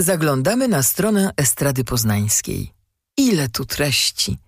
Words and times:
Zaglądamy 0.00 0.68
na 0.68 0.82
stronę 0.82 1.30
Estrady 1.36 1.84
Poznańskiej. 1.84 2.72
Ile 3.16 3.48
tu 3.48 3.64
treści! 3.64 4.38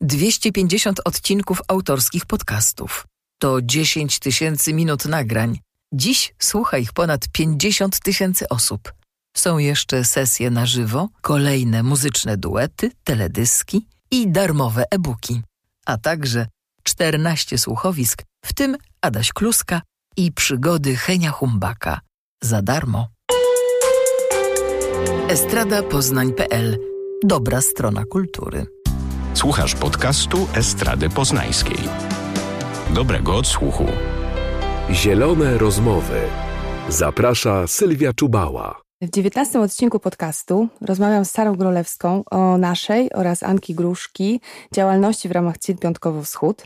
250 0.00 1.00
odcinków 1.04 1.62
autorskich 1.68 2.26
podcastów. 2.26 3.06
To 3.38 3.62
10 3.62 4.18
tysięcy 4.18 4.74
minut 4.74 5.04
nagrań. 5.04 5.60
Dziś 5.92 6.34
słucha 6.38 6.78
ich 6.78 6.92
ponad 6.92 7.28
50 7.28 8.00
tysięcy 8.00 8.48
osób. 8.48 8.92
Są 9.36 9.58
jeszcze 9.58 10.04
sesje 10.04 10.50
na 10.50 10.66
żywo, 10.66 11.08
kolejne 11.20 11.82
muzyczne 11.82 12.36
duety, 12.36 12.90
teledyski 13.04 13.86
i 14.10 14.30
darmowe 14.30 14.84
e-booki, 14.90 15.42
a 15.86 15.98
także 15.98 16.46
14 16.82 17.58
słuchowisk, 17.58 18.22
w 18.44 18.52
tym 18.52 18.76
Adaś 19.00 19.32
Kluska 19.32 19.82
i 20.16 20.32
przygody 20.32 20.96
Henia 20.96 21.30
Humbaka. 21.30 22.00
Za 22.42 22.62
darmo. 22.62 23.15
Estradapoznań.pl 25.28 26.78
Dobra 27.24 27.60
strona 27.60 28.04
kultury. 28.04 28.66
Słuchasz 29.34 29.74
podcastu 29.74 30.48
Estrady 30.54 31.10
Poznańskiej. 31.10 31.78
Dobrego 32.94 33.36
odsłuchu. 33.36 33.86
Zielone 34.90 35.58
rozmowy. 35.58 36.20
Zaprasza 36.88 37.66
Sylwia 37.66 38.12
Czubała. 38.12 38.85
W 39.00 39.10
dziewiętnastym 39.10 39.60
odcinku 39.60 40.00
podcastu 40.00 40.68
rozmawiam 40.80 41.24
z 41.24 41.30
Sarą 41.30 41.54
Grolewską 41.54 42.24
o 42.30 42.58
naszej 42.58 43.12
oraz 43.12 43.42
Anki 43.42 43.74
Gruszki 43.74 44.40
działalności 44.74 45.28
w 45.28 45.32
ramach 45.32 45.58
CIL 45.58 45.78
Piątkowo 45.78 46.22
Wschód. 46.22 46.64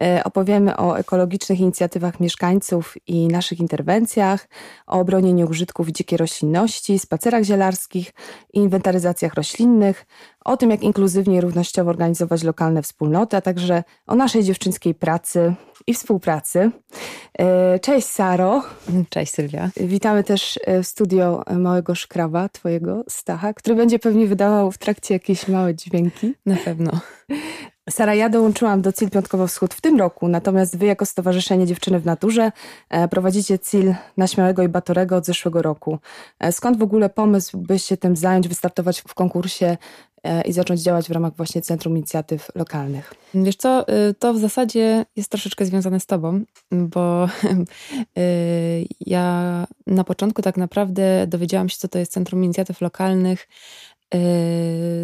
E, 0.00 0.24
opowiemy 0.24 0.76
o 0.76 0.98
ekologicznych 0.98 1.60
inicjatywach 1.60 2.20
mieszkańców 2.20 2.94
i 3.06 3.28
naszych 3.28 3.60
interwencjach, 3.60 4.48
o 4.86 5.04
bronieniu 5.04 5.50
użytków 5.50 5.88
dzikiej 5.88 6.18
roślinności, 6.18 6.98
spacerach 6.98 7.44
zielarskich 7.44 8.12
i 8.52 8.58
inwentaryzacjach 8.58 9.34
roślinnych, 9.34 10.06
o 10.44 10.56
tym, 10.56 10.70
jak 10.70 10.82
inkluzywnie 10.82 11.36
i 11.36 11.40
równościowo 11.40 11.90
organizować 11.90 12.42
lokalne 12.42 12.82
wspólnoty, 12.82 13.36
a 13.36 13.40
także 13.40 13.84
o 14.06 14.14
naszej 14.14 14.44
dziewczynskiej 14.44 14.94
pracy 14.94 15.54
i 15.86 15.94
współpracy. 15.94 16.70
E, 17.38 17.78
cześć 17.78 18.06
Saro. 18.06 18.62
Cześć 19.08 19.32
Sylwia. 19.32 19.70
Witamy 19.76 20.24
też 20.24 20.60
e, 20.64 20.82
w 20.82 20.86
studio 20.86 21.42
małego 21.56 21.94
szkraba, 21.94 22.48
twojego 22.48 23.04
Stacha, 23.08 23.54
który 23.54 23.76
będzie 23.76 23.98
pewnie 23.98 24.26
wydawał 24.26 24.70
w 24.70 24.78
trakcie 24.78 25.14
jakieś 25.14 25.48
małe 25.48 25.74
dźwięki. 25.74 26.34
Na 26.46 26.56
pewno. 26.56 26.90
Sara, 27.90 28.14
ja 28.14 28.28
dołączyłam 28.28 28.82
do 28.82 28.92
CIL 28.92 29.10
Piątkowo 29.10 29.46
Wschód 29.46 29.74
w 29.74 29.80
tym 29.80 29.98
roku, 29.98 30.28
natomiast 30.28 30.78
wy 30.78 30.86
jako 30.86 31.06
Stowarzyszenie 31.06 31.66
Dziewczyny 31.66 32.00
w 32.00 32.06
Naturze 32.06 32.52
e, 32.90 33.08
prowadzicie 33.08 33.58
CIL 33.58 33.94
na 34.16 34.26
Śmiałego 34.26 34.62
i 34.62 34.68
Batorego 34.68 35.16
od 35.16 35.26
zeszłego 35.26 35.62
roku. 35.62 35.98
Skąd 36.50 36.78
w 36.78 36.82
ogóle 36.82 37.08
pomysł, 37.08 37.58
by 37.58 37.78
się 37.78 37.96
tym 37.96 38.16
zająć, 38.16 38.48
wystartować 38.48 39.00
w 39.00 39.14
konkursie 39.14 39.76
i 40.44 40.52
zacząć 40.52 40.80
działać 40.80 41.08
w 41.08 41.10
ramach 41.10 41.36
właśnie 41.36 41.62
Centrum 41.62 41.96
Inicjatyw 41.96 42.48
Lokalnych. 42.54 43.14
Wiesz 43.34 43.56
co, 43.56 43.88
y, 43.88 44.14
to 44.14 44.34
w 44.34 44.38
zasadzie 44.38 45.04
jest 45.16 45.30
troszeczkę 45.30 45.66
związane 45.66 46.00
z 46.00 46.06
tobą, 46.06 46.44
bo 46.72 47.24
y, 48.18 48.86
ja 49.00 49.66
na 49.86 50.04
początku 50.04 50.42
tak 50.42 50.56
naprawdę 50.56 51.26
dowiedziałam 51.26 51.68
się, 51.68 51.76
co 51.76 51.88
to 51.88 51.98
jest 51.98 52.12
Centrum 52.12 52.44
Inicjatyw 52.44 52.80
Lokalnych 52.80 53.42
y, 53.42 54.18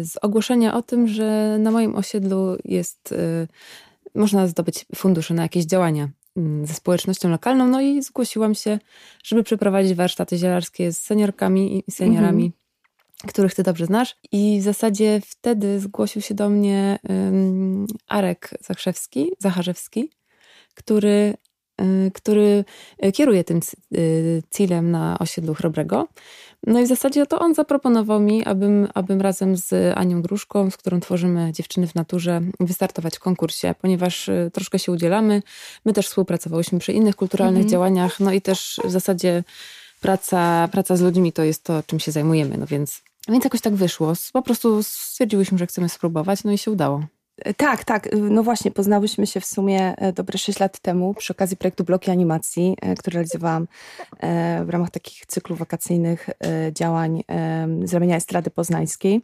z 0.03 0.17
ogłoszenia 0.21 0.73
o 0.73 0.81
tym, 0.81 1.07
że 1.07 1.57
na 1.59 1.71
moim 1.71 1.95
osiedlu 1.95 2.57
jest, 2.65 3.13
można 4.15 4.47
zdobyć 4.47 4.85
fundusze 4.95 5.33
na 5.33 5.43
jakieś 5.43 5.65
działania 5.65 6.09
mm, 6.37 6.65
ze 6.65 6.73
społecznością 6.73 7.29
lokalną, 7.29 7.67
no 7.67 7.81
i 7.81 8.03
zgłosiłam 8.03 8.55
się, 8.55 8.79
żeby 9.23 9.43
przeprowadzić 9.43 9.93
warsztaty 9.93 10.37
zielarskie 10.37 10.91
z 10.91 10.99
seniorkami 10.99 11.83
i 11.87 11.91
seniorami. 11.91 12.45
Mhm 12.45 12.60
których 13.27 13.55
ty 13.55 13.63
dobrze 13.63 13.85
znasz. 13.85 14.15
I 14.31 14.59
w 14.59 14.63
zasadzie 14.63 15.21
wtedy 15.25 15.79
zgłosił 15.79 16.21
się 16.21 16.33
do 16.33 16.49
mnie 16.49 16.99
um, 17.09 17.87
Arek 18.07 18.49
Zachrzewski, 18.61 19.31
Zacharzewski, 19.39 20.09
który, 20.75 21.33
y, 21.81 22.11
który 22.13 22.65
kieruje 23.13 23.43
tym 23.43 23.59
y, 23.97 24.43
CIL-em 24.55 24.91
na 24.91 25.19
osiedlu 25.19 25.53
Chrobrego. 25.53 26.07
No 26.67 26.79
i 26.79 26.85
w 26.85 26.87
zasadzie 26.87 27.25
to 27.25 27.39
on 27.39 27.53
zaproponował 27.53 28.19
mi, 28.19 28.45
abym, 28.45 28.87
abym 28.93 29.21
razem 29.21 29.57
z 29.57 29.97
Anią 29.97 30.21
Gruszką, 30.21 30.71
z 30.71 30.77
którą 30.77 30.99
tworzymy 30.99 31.51
Dziewczyny 31.53 31.87
w 31.87 31.95
Naturze, 31.95 32.41
wystartować 32.59 33.15
w 33.15 33.19
konkursie, 33.19 33.75
ponieważ 33.81 34.29
y, 34.29 34.51
troszkę 34.53 34.79
się 34.79 34.91
udzielamy. 34.91 35.43
My 35.85 35.93
też 35.93 36.07
współpracowałyśmy 36.07 36.79
przy 36.79 36.93
innych 36.93 37.15
kulturalnych 37.15 37.63
mhm. 37.63 37.71
działaniach, 37.71 38.19
no 38.19 38.33
i 38.33 38.41
też 38.41 38.79
w 38.83 38.91
zasadzie 38.91 39.43
praca, 40.01 40.69
praca 40.71 40.97
z 40.97 41.01
ludźmi 41.01 41.33
to 41.33 41.43
jest 41.43 41.63
to, 41.63 41.83
czym 41.83 41.99
się 41.99 42.11
zajmujemy, 42.11 42.57
no 42.57 42.65
więc 42.65 43.03
więc 43.27 43.43
jakoś 43.43 43.61
tak 43.61 43.75
wyszło. 43.75 44.13
Po 44.33 44.41
prostu 44.41 44.83
stwierdziłyśmy, 44.83 45.57
że 45.57 45.67
chcemy 45.67 45.89
spróbować, 45.89 46.43
no 46.43 46.51
i 46.51 46.57
się 46.57 46.71
udało. 46.71 47.03
Tak, 47.57 47.83
tak. 47.83 48.09
No 48.15 48.43
właśnie, 48.43 48.71
poznałyśmy 48.71 49.27
się 49.27 49.39
w 49.39 49.45
sumie 49.45 49.95
e, 49.97 50.13
dobre 50.13 50.37
6 50.37 50.59
lat 50.59 50.79
temu 50.79 51.13
przy 51.13 51.33
okazji 51.33 51.57
projektu 51.57 51.83
Bloki 51.83 52.11
Animacji, 52.11 52.77
e, 52.81 52.95
który 52.95 53.13
realizowałam 53.13 53.67
e, 54.19 54.65
w 54.65 54.69
ramach 54.69 54.89
takich 54.89 55.25
cyklów 55.25 55.59
wakacyjnych 55.59 56.29
działań 56.71 57.23
z 57.83 57.93
ramienia 57.93 58.15
Estrady 58.15 58.49
Poznańskiej. 58.49 59.21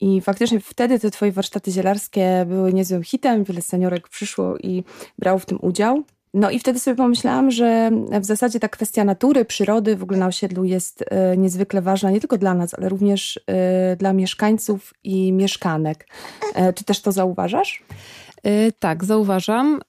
I 0.00 0.20
faktycznie 0.20 0.60
wtedy 0.60 0.98
te 0.98 1.10
twoje 1.10 1.32
warsztaty 1.32 1.70
zielarskie 1.70 2.44
były 2.48 2.72
niezłym 2.72 3.02
hitem, 3.02 3.44
wiele 3.44 3.62
seniorek 3.62 4.08
przyszło 4.08 4.58
i 4.58 4.84
brało 5.18 5.38
w 5.38 5.46
tym 5.46 5.58
udział. 5.62 6.04
No 6.34 6.50
i 6.50 6.58
wtedy 6.58 6.78
sobie 6.78 6.96
pomyślałam, 6.96 7.50
że 7.50 7.90
w 8.20 8.24
zasadzie 8.24 8.60
ta 8.60 8.68
kwestia 8.68 9.04
natury, 9.04 9.44
przyrody 9.44 9.96
w 9.96 10.02
ogóle 10.02 10.18
na 10.18 10.26
osiedlu 10.26 10.64
jest 10.64 11.04
e, 11.10 11.36
niezwykle 11.36 11.82
ważna 11.82 12.10
nie 12.10 12.20
tylko 12.20 12.38
dla 12.38 12.54
nas, 12.54 12.74
ale 12.74 12.88
również 12.88 13.40
e, 13.46 13.96
dla 13.96 14.12
mieszkańców 14.12 14.94
i 15.04 15.32
mieszkanek. 15.32 16.06
E, 16.54 16.72
czy 16.72 16.84
też 16.84 17.00
to 17.00 17.12
zauważasz? 17.12 17.82
Y, 18.46 18.72
tak, 18.78 19.04
zauważam. 19.04 19.80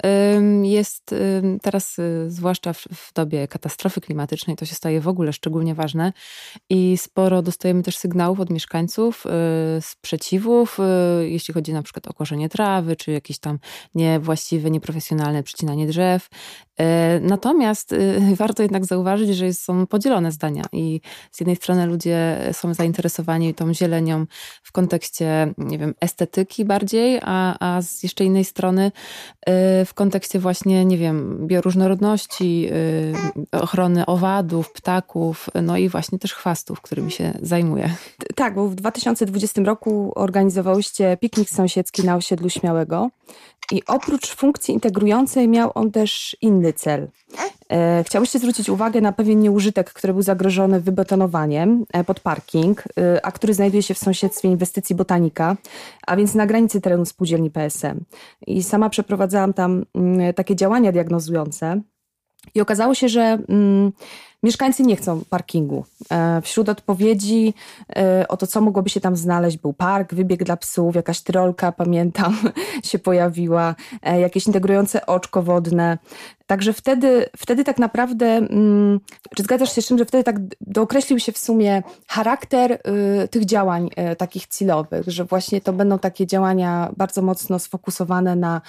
Jest 0.64 1.16
teraz, 1.62 2.00
y, 2.00 2.25
zwłaszcza 2.31 2.74
w 2.74 3.12
dobie 3.16 3.47
katastrofy 3.47 4.02
klimatycznej, 4.02 4.56
to 4.56 4.66
się 4.66 4.75
staje 4.75 5.02
w 5.02 5.08
ogóle 5.08 5.34
szczególnie 5.34 5.75
ważne 5.75 6.14
i 6.69 6.97
sporo 6.97 7.42
dostajemy 7.42 7.84
też 7.84 7.97
sygnałów 7.97 8.40
od 8.40 8.50
mieszkańców, 8.50 9.25
y, 9.25 9.81
sprzeciwów, 9.81 10.78
jeśli 11.22 11.53
chodzi 11.53 11.74
na 11.74 11.84
przykład 11.84 12.08
o 12.08 12.13
koszenie 12.13 12.50
trawy, 12.50 12.96
czy 12.96 13.12
jakieś 13.12 13.40
tam 13.40 13.59
niewłaściwe, 13.96 14.72
nieprofesjonalne 14.72 15.44
przycinanie 15.44 15.88
drzew. 15.88 16.30
Natomiast 17.22 17.96
warto 18.36 18.64
jednak 18.64 18.86
zauważyć, 18.86 19.30
że 19.30 19.54
są 19.54 19.88
podzielone 19.88 20.32
zdania 20.32 20.64
i 20.72 21.02
z 21.32 21.40
jednej 21.40 21.56
strony 21.56 21.86
ludzie 21.86 22.38
są 22.52 22.74
zainteresowani 22.74 23.54
tą 23.54 23.74
zielenią 23.74 24.26
w 24.64 24.72
kontekście, 24.72 25.54
nie 25.58 25.78
wiem, 25.78 25.94
estetyki 26.02 26.66
bardziej, 26.66 27.20
a, 27.22 27.56
a 27.60 27.82
z 27.82 28.04
jeszcze 28.04 28.24
innej 28.24 28.46
strony 28.46 28.86
y, 28.86 29.52
w 29.86 29.94
kontekście 29.94 30.40
właśnie, 30.40 30.86
nie 30.86 30.98
wiem, 30.98 31.48
bioróżnorodności, 31.48 32.70
ochrony 33.52 34.06
owadów, 34.06 34.72
ptaków, 34.72 35.50
no 35.62 35.78
i 35.78 35.90
właśnie 35.90 36.20
też 36.20 36.34
chwastów, 36.34 36.82
którymi 36.82 37.12
się 37.12 37.34
zajmuję. 37.42 37.96
Tak, 38.36 38.56
bo 38.56 38.68
w 38.68 38.76
2020 38.76 39.62
roku 39.62 40.12
organizowałyście 40.16 41.18
piknik 41.18 41.50
sąsiedzki 41.50 42.04
na 42.04 42.16
osiedlu 42.16 42.50
Śmiałego 42.50 43.10
i 43.74 43.82
oprócz 43.88 44.36
funkcji 44.36 44.74
integrującej 44.74 45.48
miał 45.48 45.72
on 45.76 45.92
też 45.92 46.38
inny 46.42 46.74
cel. 46.74 47.08
E, 47.72 48.04
chciałyście 48.08 48.40
zwrócić 48.40 48.70
uwagę 48.70 49.02
na 49.02 49.12
pewien 49.12 49.40
nieużytek, 49.40 49.94
który 49.94 50.14
był 50.14 50.22
zagrożony 50.22 50.80
wybetonowaniem 50.80 51.86
e, 51.94 52.04
pod 52.04 52.20
parking, 52.20 52.84
e, 53.00 53.26
a 53.26 53.32
który 53.32 53.54
znajduje 53.54 53.84
się 53.84 53.94
w 53.94 53.98
sąsiedztwie 53.98 54.48
inwestycji 54.48 54.96
Botanika, 54.96 55.58
a 56.08 56.16
więc 56.16 56.36
na 56.36 56.46
granicy 56.46 56.82
terenu 56.82 57.06
spółdzielni 57.06 57.52
PSM. 57.52 58.00
I 58.48 58.64
sama 58.64 58.90
przeprowadzałam 58.90 59.54
tam 59.54 59.86
mm, 59.96 60.34
takie 60.34 60.56
działania 60.56 60.92
diagnozujące. 60.92 61.82
I 62.56 62.62
okazało 62.62 62.96
się, 62.96 63.10
że 63.10 63.40
mm, 63.50 63.92
mieszkańcy 64.44 64.84
nie 64.84 64.96
chcą 64.96 65.22
parkingu. 65.30 65.86
E, 66.12 66.42
wśród 66.42 66.70
odpowiedzi 66.70 67.54
e, 67.96 68.26
o 68.28 68.38
to, 68.38 68.48
co 68.48 68.62
mogłoby 68.62 68.90
się 68.90 69.01
tam 69.01 69.16
znaleźć, 69.16 69.57
był 69.57 69.74
park, 69.74 70.13
wybieg 70.13 70.44
dla 70.44 70.57
psów, 70.57 70.95
jakaś 70.95 71.22
trolka, 71.22 71.72
pamiętam, 71.72 72.38
się 72.84 73.00
pojawiła, 73.00 73.75
e, 74.04 74.19
jakieś 74.19 74.48
integrujące 74.48 75.06
oczko 75.06 75.44
wodne. 75.44 75.98
Także 76.54 76.74
wtedy, 76.74 77.26
wtedy 77.38 77.64
tak 77.64 77.80
naprawdę, 77.80 78.26
mm, 78.26 79.00
czy 79.36 79.44
zgadzasz 79.44 79.76
się 79.76 79.82
z 79.82 79.88
tym, 79.88 79.98
że 79.98 80.06
wtedy 80.06 80.24
tak 80.24 80.36
dookreślił 80.62 81.20
się 81.20 81.32
w 81.32 81.38
sumie 81.38 81.84
charakter 82.08 82.72
y, 82.72 83.28
tych 83.28 83.46
działań 83.46 83.90
y, 84.12 84.16
takich 84.16 84.48
celowych, 84.48 85.08
że 85.08 85.26
właśnie 85.26 85.62
to 85.62 85.74
będą 85.74 86.00
takie 86.00 86.28
działania 86.28 86.92
bardzo 86.98 87.22
mocno 87.22 87.60
sfokusowane 87.60 88.36
na 88.36 88.62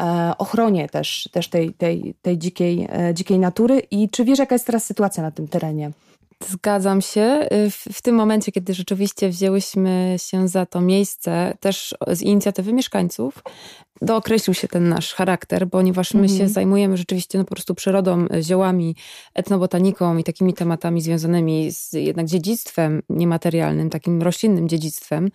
e, 0.00 0.32
ochronie 0.38 0.88
też, 0.88 1.28
też 1.32 1.48
tej, 1.48 1.74
tej, 1.74 2.14
tej 2.22 2.38
dzikiej, 2.38 2.88
e, 2.92 3.14
dzikiej 3.14 3.38
natury. 3.38 3.82
I 3.90 4.08
czy 4.08 4.24
wiesz, 4.24 4.38
jaka 4.38 4.54
jest 4.54 4.66
teraz 4.66 4.84
sytuacja 4.84 5.22
na 5.22 5.30
tym 5.30 5.48
terenie? 5.48 5.90
Zgadzam 6.48 7.00
się. 7.00 7.48
W, 7.50 7.84
w, 7.92 8.02
tym 8.02 8.14
momencie, 8.14 8.52
kiedy 8.52 8.74
rzeczywiście 8.74 9.28
wzięłyśmy 9.28 10.16
się 10.18 10.48
za 10.48 10.66
to 10.66 10.80
miejsce, 10.80 11.54
też 11.60 11.94
z 12.06 12.22
inicjatywy 12.22 12.72
mieszkańców, 12.72 13.42
dookreślił 14.02 14.54
się 14.54 14.68
ten 14.68 14.88
nasz 14.88 15.14
charakter, 15.14 15.70
ponieważ 15.70 16.14
my 16.14 16.20
mhm. 16.20 16.38
się 16.38 16.48
zajmujemy 16.48 16.96
rzeczywiście 16.96 17.38
no, 17.38 17.44
po 17.44 17.54
prostu 17.54 17.74
przyrodą, 17.74 18.26
ziołami, 18.40 18.96
etnobotaniką 19.34 20.16
i 20.16 20.24
takimi 20.24 20.54
tematami 20.54 21.00
związanymi 21.00 21.72
z 21.72 21.92
jednak 21.92 22.26
dziedzictwem 22.26 23.02
niematerialnym, 23.08 23.90
takim 23.90 24.22
roślinnym 24.22 24.68
dziedzictwem 24.68 25.28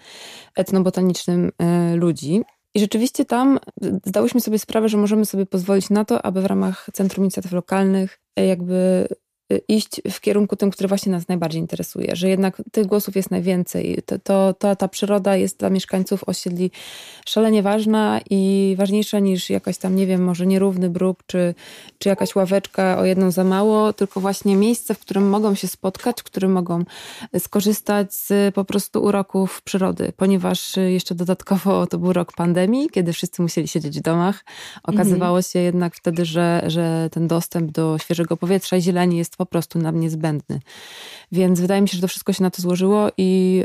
etnobotanicznym 0.55 1.51
e, 1.59 1.95
ludzi. 1.95 2.41
I 2.75 2.79
rzeczywiście 2.79 3.25
tam 3.25 3.59
zdałyśmy 4.05 4.41
sobie 4.41 4.59
sprawę, 4.59 4.89
że 4.89 4.97
możemy 4.97 5.25
sobie 5.25 5.45
pozwolić 5.45 5.89
na 5.89 6.05
to, 6.05 6.25
aby 6.25 6.41
w 6.41 6.45
ramach 6.45 6.89
Centrum 6.93 7.25
Inicjatyw 7.25 7.51
Lokalnych 7.51 8.19
jakby 8.37 9.07
Y, 9.11 9.26
iść 9.67 10.01
w 10.11 10.21
kierunku 10.21 10.55
tym, 10.55 10.71
który 10.71 10.87
właśnie 10.87 11.11
nas 11.11 11.27
najbardziej 11.27 11.61
interesuje, 11.61 12.15
że 12.15 12.29
jednak 12.29 12.61
tych 12.71 12.85
głosów 12.85 13.15
jest 13.15 13.31
najwięcej. 13.31 13.97
To, 14.05 14.19
to, 14.19 14.53
to, 14.53 14.75
ta 14.75 14.87
przyroda 14.87 15.35
jest 15.35 15.59
dla 15.59 15.69
mieszkańców 15.69 16.23
osiedli 16.23 16.71
szalenie 17.25 17.63
ważna 17.63 18.19
i 18.29 18.75
ważniejsza 18.77 19.19
niż 19.19 19.49
jakaś 19.49 19.77
tam, 19.77 19.95
nie 19.95 20.07
wiem, 20.07 20.23
może 20.23 20.47
nierówny 20.47 20.89
bruk, 20.89 21.19
czy, 21.27 21.55
czy 21.99 22.09
jakaś 22.09 22.35
ławeczka 22.35 22.99
o 22.99 23.05
jedną 23.05 23.31
za 23.31 23.43
mało, 23.43 23.93
tylko 23.93 24.19
właśnie 24.19 24.55
miejsce, 24.55 24.93
w 24.93 24.99
którym 24.99 25.29
mogą 25.29 25.55
się 25.55 25.67
spotkać, 25.67 26.21
w 26.21 26.23
którym 26.23 26.51
mogą 26.51 26.83
skorzystać 27.39 28.13
z 28.13 28.55
po 28.55 28.65
prostu 28.65 29.03
uroków 29.03 29.61
przyrody, 29.61 30.13
ponieważ 30.17 30.75
jeszcze 30.77 31.15
dodatkowo 31.15 31.87
to 31.87 31.97
był 31.97 32.13
rok 32.13 32.33
pandemii, 32.33 32.89
kiedy 32.89 33.13
wszyscy 33.13 33.41
musieli 33.41 33.67
siedzieć 33.67 33.99
w 33.99 34.01
domach. 34.01 34.45
Okazywało 34.83 35.41
się 35.41 35.59
jednak 35.59 35.95
wtedy, 35.95 36.25
że, 36.25 36.63
że 36.67 37.09
ten 37.11 37.27
dostęp 37.27 37.71
do 37.71 37.97
świeżego 37.97 38.37
powietrza 38.37 38.77
i 38.77 38.81
zieleni 38.81 39.17
jest 39.17 39.36
po 39.37 39.45
prostu 39.45 39.79
nam 39.79 39.99
niezbędny. 39.99 40.59
Więc 41.31 41.59
wydaje 41.59 41.81
mi 41.81 41.89
się, 41.89 41.95
że 41.95 42.01
to 42.01 42.07
wszystko 42.07 42.33
się 42.33 42.43
na 42.43 42.49
to 42.49 42.61
złożyło 42.61 43.09
i 43.17 43.63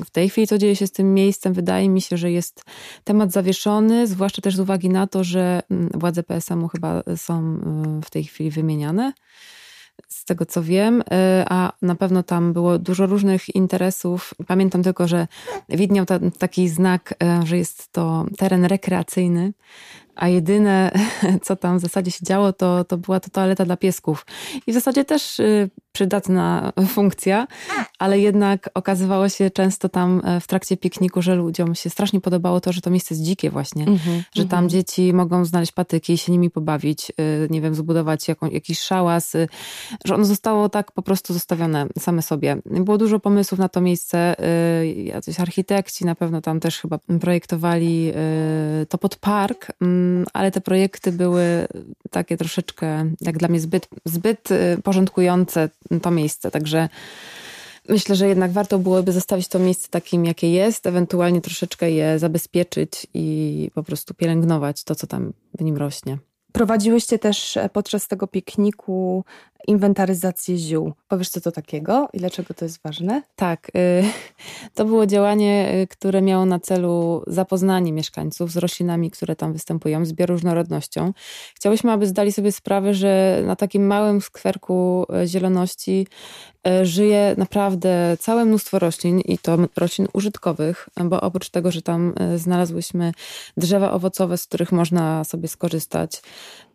y, 0.00 0.04
w 0.04 0.10
tej 0.12 0.28
chwili, 0.28 0.46
co 0.46 0.58
dzieje 0.58 0.76
się 0.76 0.86
z 0.86 0.92
tym 0.92 1.14
miejscem, 1.14 1.52
wydaje 1.52 1.88
mi 1.88 2.00
się, 2.00 2.16
że 2.16 2.30
jest 2.30 2.64
temat 3.04 3.32
zawieszony, 3.32 4.06
zwłaszcza 4.06 4.42
też 4.42 4.56
z 4.56 4.60
uwagi 4.60 4.88
na 4.88 5.06
to, 5.06 5.24
że 5.24 5.62
mm, 5.70 5.90
władze 5.94 6.22
PSM-u 6.22 6.68
chyba 6.68 7.02
są 7.16 7.56
y, 7.98 8.04
w 8.04 8.10
tej 8.10 8.24
chwili 8.24 8.50
wymieniane 8.50 9.12
z 10.08 10.24
tego 10.24 10.46
co 10.46 10.62
wiem, 10.62 11.00
y, 11.00 11.04
a 11.48 11.72
na 11.82 11.94
pewno 11.94 12.22
tam 12.22 12.52
było 12.52 12.78
dużo 12.78 13.06
różnych 13.06 13.54
interesów. 13.54 14.34
Pamiętam 14.46 14.82
tylko, 14.82 15.08
że 15.08 15.26
widniał 15.68 16.06
taki 16.38 16.68
znak, 16.68 17.14
że 17.44 17.58
jest 17.58 17.92
to 17.92 18.26
teren 18.38 18.64
rekreacyjny, 18.64 19.52
a 20.16 20.28
jedyne, 20.28 20.90
co 21.44 21.56
tam 21.56 21.78
w 21.78 21.80
zasadzie 21.80 22.10
się 22.10 22.24
działo, 22.24 22.52
to, 22.52 22.84
to 22.84 22.98
była 22.98 23.20
to 23.20 23.30
toaleta 23.30 23.64
dla 23.64 23.76
piesków. 23.76 24.26
I 24.66 24.70
w 24.72 24.74
zasadzie 24.74 25.04
też 25.04 25.40
y, 25.40 25.70
przydatna 25.92 26.72
funkcja, 26.96 27.46
ale 27.98 28.18
jednak 28.18 28.70
okazywało 28.74 29.28
się 29.28 29.50
często 29.50 29.88
tam 29.88 30.22
e, 30.24 30.40
w 30.40 30.46
trakcie 30.46 30.76
pikniku, 30.76 31.22
że 31.22 31.34
ludziom 31.34 31.74
się 31.74 31.90
strasznie 31.90 32.20
podobało 32.20 32.60
to, 32.60 32.72
że 32.72 32.80
to 32.80 32.90
miejsce 32.90 33.14
jest 33.14 33.24
dzikie 33.24 33.50
właśnie, 33.50 33.82
mm 33.82 33.96
-hmm, 33.96 34.22
że 34.34 34.44
tam 34.44 34.58
mm 34.58 34.68
-hmm. 34.68 34.72
dzieci 34.72 35.12
mogą 35.12 35.44
znaleźć 35.44 35.72
patyki 35.72 36.12
i 36.12 36.18
się 36.18 36.32
nimi 36.32 36.50
pobawić, 36.50 37.10
y, 37.10 37.48
nie 37.50 37.60
wiem, 37.60 37.74
zbudować 37.74 38.28
jaką, 38.28 38.50
jakiś 38.50 38.80
szałas, 38.80 39.34
y, 39.34 39.48
że 40.04 40.14
ono 40.14 40.24
zostało 40.24 40.68
tak 40.68 40.92
po 40.92 41.02
prostu 41.02 41.34
zostawione 41.34 41.86
same 41.98 42.22
sobie. 42.22 42.56
Było 42.66 42.98
dużo 42.98 43.20
pomysłów 43.20 43.58
na 43.58 43.68
to 43.68 43.80
miejsce, 43.80 44.36
jacyś 45.04 45.40
architekci 45.40 46.04
na 46.04 46.14
pewno 46.14 46.40
tam 46.40 46.60
też 46.60 46.78
chyba 46.78 46.98
projektowali 47.20 48.12
to 48.88 48.98
pod 48.98 49.16
park, 49.16 49.72
mm, 49.80 50.05
ale 50.32 50.50
te 50.50 50.60
projekty 50.60 51.12
były 51.12 51.66
takie 52.10 52.36
troszeczkę, 52.36 53.10
jak 53.20 53.38
dla 53.38 53.48
mnie, 53.48 53.60
zbyt, 53.60 53.88
zbyt 54.04 54.50
y, 54.50 54.78
porządkujące 54.84 55.68
to 56.02 56.10
miejsce. 56.10 56.50
Także 56.50 56.88
myślę, 57.88 58.16
że 58.16 58.28
jednak 58.28 58.52
warto 58.52 58.78
byłoby 58.78 59.12
zostawić 59.12 59.48
to 59.48 59.58
miejsce 59.58 59.88
takim, 59.88 60.24
jakie 60.24 60.50
jest, 60.50 60.86
ewentualnie 60.86 61.40
troszeczkę 61.40 61.90
je 61.90 62.18
zabezpieczyć 62.18 63.06
i 63.14 63.70
po 63.74 63.82
prostu 63.82 64.14
pielęgnować 64.14 64.84
to, 64.84 64.94
co 64.94 65.06
tam 65.06 65.32
w 65.58 65.62
nim 65.62 65.76
rośnie. 65.76 66.18
Prowadziłyście 66.56 67.18
też 67.18 67.56
e, 67.56 67.68
podczas 67.68 68.08
tego 68.08 68.26
pikniku 68.26 69.24
inwentaryzację 69.66 70.58
ziół. 70.58 70.92
Powiesz, 71.08 71.28
co 71.28 71.40
to 71.40 71.52
takiego 71.52 72.08
i 72.12 72.18
dlaczego 72.18 72.54
to 72.54 72.64
jest 72.64 72.82
ważne? 72.82 73.22
Tak. 73.36 73.68
Y, 73.68 74.04
to 74.74 74.84
było 74.84 75.06
działanie, 75.06 75.74
y, 75.82 75.86
które 75.86 76.22
miało 76.22 76.46
na 76.46 76.60
celu 76.60 77.22
zapoznanie 77.26 77.92
mieszkańców 77.92 78.52
z 78.52 78.56
roślinami, 78.56 79.10
które 79.10 79.36
tam 79.36 79.52
występują, 79.52 80.04
z 80.04 80.12
bioróżnorodnością. 80.12 81.12
Chciałyśmy, 81.54 81.92
aby 81.92 82.06
zdali 82.06 82.32
sobie 82.32 82.52
sprawę, 82.52 82.94
że 82.94 83.42
na 83.46 83.56
takim 83.56 83.86
małym 83.86 84.20
skwerku 84.20 85.06
y, 85.24 85.26
zieloności 85.26 86.06
żyje 86.82 87.34
naprawdę 87.38 88.16
całe 88.20 88.44
mnóstwo 88.44 88.78
roślin 88.78 89.20
i 89.20 89.38
to 89.38 89.58
roślin 89.76 90.08
użytkowych, 90.12 90.88
bo 91.04 91.20
oprócz 91.20 91.48
tego, 91.48 91.70
że 91.70 91.82
tam 91.82 92.14
znalazłyśmy 92.36 93.12
drzewa 93.56 93.92
owocowe, 93.92 94.38
z 94.38 94.46
których 94.46 94.72
można 94.72 95.24
sobie 95.24 95.48
skorzystać, 95.48 96.22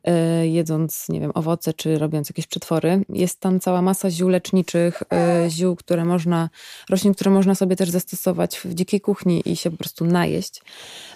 E, 0.04 0.48
jedząc, 0.48 1.10
nie 1.10 1.20
wiem, 1.20 1.32
owoce 1.34 1.74
czy 1.74 1.98
robiąc 1.98 2.30
jakieś 2.30 2.48
przetwory. 2.48 3.06
Jest 3.10 3.40
tam 3.40 3.60
cała 3.60 3.82
masa 3.82 4.10
ziół 4.10 4.30
leczniczych, 4.30 5.04
e, 5.14 5.50
ziół, 5.50 5.76
które 5.76 6.06
można, 6.06 6.50
roślin, 6.90 7.14
które 7.14 7.32
można 7.32 7.56
sobie 7.56 7.76
też 7.76 7.90
zastosować 7.90 8.58
w 8.58 8.74
dzikiej 8.74 9.02
kuchni 9.02 9.42
i 9.46 9.56
się 9.56 9.72
po 9.72 9.78
prostu 9.78 10.06
najeść. 10.06 10.62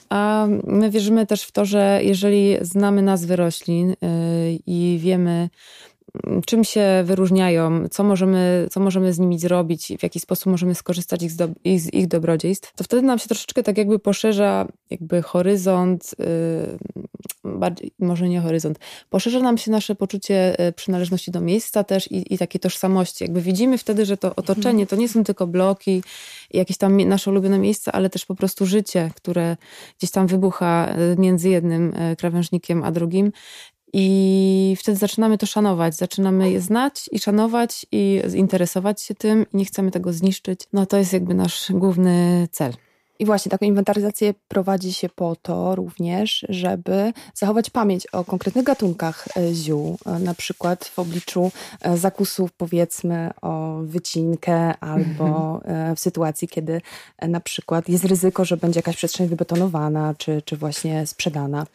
A 0.10 0.48
my 0.64 0.90
wierzymy 0.90 1.28
też 1.28 1.44
w 1.44 1.52
to, 1.52 1.66
że 1.66 2.00
jeżeli 2.04 2.58
znamy 2.62 3.02
nazwy 3.02 3.36
roślin 3.36 3.92
e, 3.92 3.96
i 4.68 5.00
wiemy, 5.02 5.50
czym 6.46 6.64
się 6.64 7.04
wyróżniają, 7.06 7.90
co 7.90 8.04
możemy, 8.04 8.68
co 8.72 8.80
możemy 8.80 9.14
z 9.14 9.20
nimi 9.20 9.40
zrobić, 9.40 9.94
w 10.00 10.04
jaki 10.04 10.20
sposób 10.20 10.46
możemy 10.46 10.76
skorzystać 10.76 11.24
ich 11.24 11.32
z, 11.32 11.36
do, 11.36 11.48
ich, 11.64 11.82
z 11.82 11.94
ich 11.94 12.08
dobrodziejstw, 12.08 12.74
to 12.76 12.84
wtedy 12.84 13.02
nam 13.02 13.20
się 13.20 13.28
troszeczkę 13.28 13.64
tak 13.64 13.78
jakby 13.78 14.00
poszerza 14.00 14.68
jakby 14.90 15.22
horyzont, 15.22 16.16
yy, 16.20 17.58
bardziej, 17.60 17.92
może 18.00 18.30
nie 18.30 18.42
horyzont, 18.42 18.80
poszerza 19.10 19.40
nam 19.40 19.58
się 19.58 19.72
nasze 19.72 19.96
poczucie 19.96 20.68
y, 20.68 20.74
przynależności 20.74 21.32
do 21.32 21.42
miejsca 21.42 21.84
też 21.84 22.12
i, 22.12 22.34
i 22.34 22.38
takiej 22.38 22.62
tożsamości. 22.62 23.24
Jakby 23.24 23.42
widzimy 23.42 23.78
wtedy, 23.78 24.06
że 24.06 24.18
to 24.18 24.36
otoczenie 24.36 24.88
to 24.88 24.96
nie 24.96 25.10
są 25.10 25.24
tylko 25.24 25.48
bloki, 25.48 26.04
jakieś 26.54 26.78
tam 26.78 27.02
nasze 27.02 27.32
ulubione 27.32 27.60
miejsca, 27.60 27.92
ale 27.92 28.10
też 28.10 28.26
po 28.26 28.36
prostu 28.36 28.66
życie, 28.66 29.12
które 29.16 29.58
gdzieś 29.98 30.12
tam 30.12 30.28
wybucha 30.28 30.96
y, 31.14 31.16
między 31.20 31.50
jednym 31.50 31.94
y, 31.94 32.16
krawężnikiem 32.16 32.84
a 32.84 32.92
drugim 32.92 33.32
i 33.98 34.76
wtedy 34.80 34.98
zaczynamy 34.98 35.38
to 35.38 35.46
szanować, 35.46 35.96
zaczynamy 35.96 36.52
je 36.52 36.62
znać 36.62 37.10
i 37.12 37.20
szanować 37.20 37.86
i 37.92 38.22
zinteresować 38.28 39.02
się 39.02 39.16
tym 39.16 39.46
i 39.54 39.58
nie 39.58 39.66
chcemy 39.66 39.92
tego 39.92 40.14
zniszczyć. 40.14 40.60
No 40.74 40.86
to 40.86 40.98
jest 40.98 41.14
jakby 41.14 41.34
nasz 41.34 41.72
główny 41.72 42.48
cel. 42.52 42.74
I 43.20 43.26
właśnie 43.26 43.50
taką 43.50 43.66
inwentaryzację 43.66 44.34
prowadzi 44.48 44.94
się 44.94 45.10
po 45.10 45.36
to 45.36 45.76
również, 45.76 46.46
żeby 46.50 47.14
zachować 47.34 47.70
pamięć 47.70 48.08
o 48.08 48.24
konkretnych 48.24 48.66
gatunkach 48.66 49.28
e, 49.38 49.54
ziół, 49.54 49.98
e, 50.06 50.20
na 50.20 50.34
przykład 50.34 50.86
w 50.86 51.00
obliczu 51.00 51.52
e, 51.82 51.98
zakusów 51.98 52.52
powiedzmy 52.52 53.30
o 53.42 53.80
wycinkę 53.84 54.78
albo 54.78 55.62
w 55.96 56.00
sytuacji, 56.00 56.48
kiedy 56.48 56.82
na 57.22 57.40
przykład 57.40 57.90
jest 57.90 58.06
ryzyko, 58.06 58.46
że 58.46 58.58
będzie 58.58 58.78
jakaś 58.78 58.96
przestrzeń 58.96 59.28
wybetonowana 59.28 60.14
czy, 60.18 60.42
czy 60.42 60.58
właśnie 60.58 61.08
sprzedana. 61.08 61.66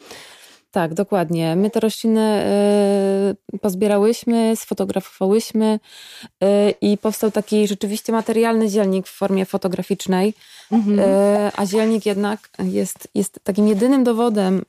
Tak, 0.70 0.94
dokładnie. 0.94 1.56
My 1.56 1.70
te 1.70 1.80
rośliny 1.80 2.44
y, 3.54 3.58
pozbierałyśmy, 3.58 4.56
sfotografowałyśmy 4.56 5.80
y, 6.24 6.46
i 6.80 6.98
powstał 6.98 7.30
taki 7.30 7.68
rzeczywiście 7.68 8.12
materialny 8.12 8.68
dzielnik 8.68 9.06
w 9.06 9.16
formie 9.16 9.46
fotograficznej, 9.46 10.34
mhm. 10.72 10.98
y, 10.98 11.04
a 11.56 11.66
dzielnik 11.66 12.06
jednak 12.06 12.50
jest, 12.58 13.08
jest 13.14 13.40
takim 13.44 13.68
jedynym 13.68 14.04
dowodem 14.04 14.62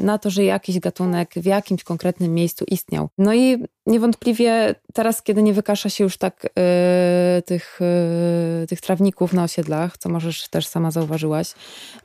na 0.00 0.18
to, 0.18 0.30
że 0.30 0.44
jakiś 0.44 0.78
gatunek 0.78 1.34
w 1.36 1.44
jakimś 1.44 1.84
konkretnym 1.84 2.34
miejscu 2.34 2.64
istniał. 2.68 3.08
No 3.18 3.34
i 3.34 3.64
niewątpliwie 3.86 4.74
teraz, 4.92 5.22
kiedy 5.22 5.42
nie 5.42 5.52
wykasza 5.52 5.88
się 5.88 6.04
już 6.04 6.16
tak 6.16 6.46
tych, 7.46 7.80
tych 8.68 8.80
trawników 8.80 9.32
na 9.32 9.44
osiedlach, 9.44 9.98
co 9.98 10.08
możesz 10.08 10.48
też 10.48 10.66
sama 10.66 10.90
zauważyłaś, 10.90 11.52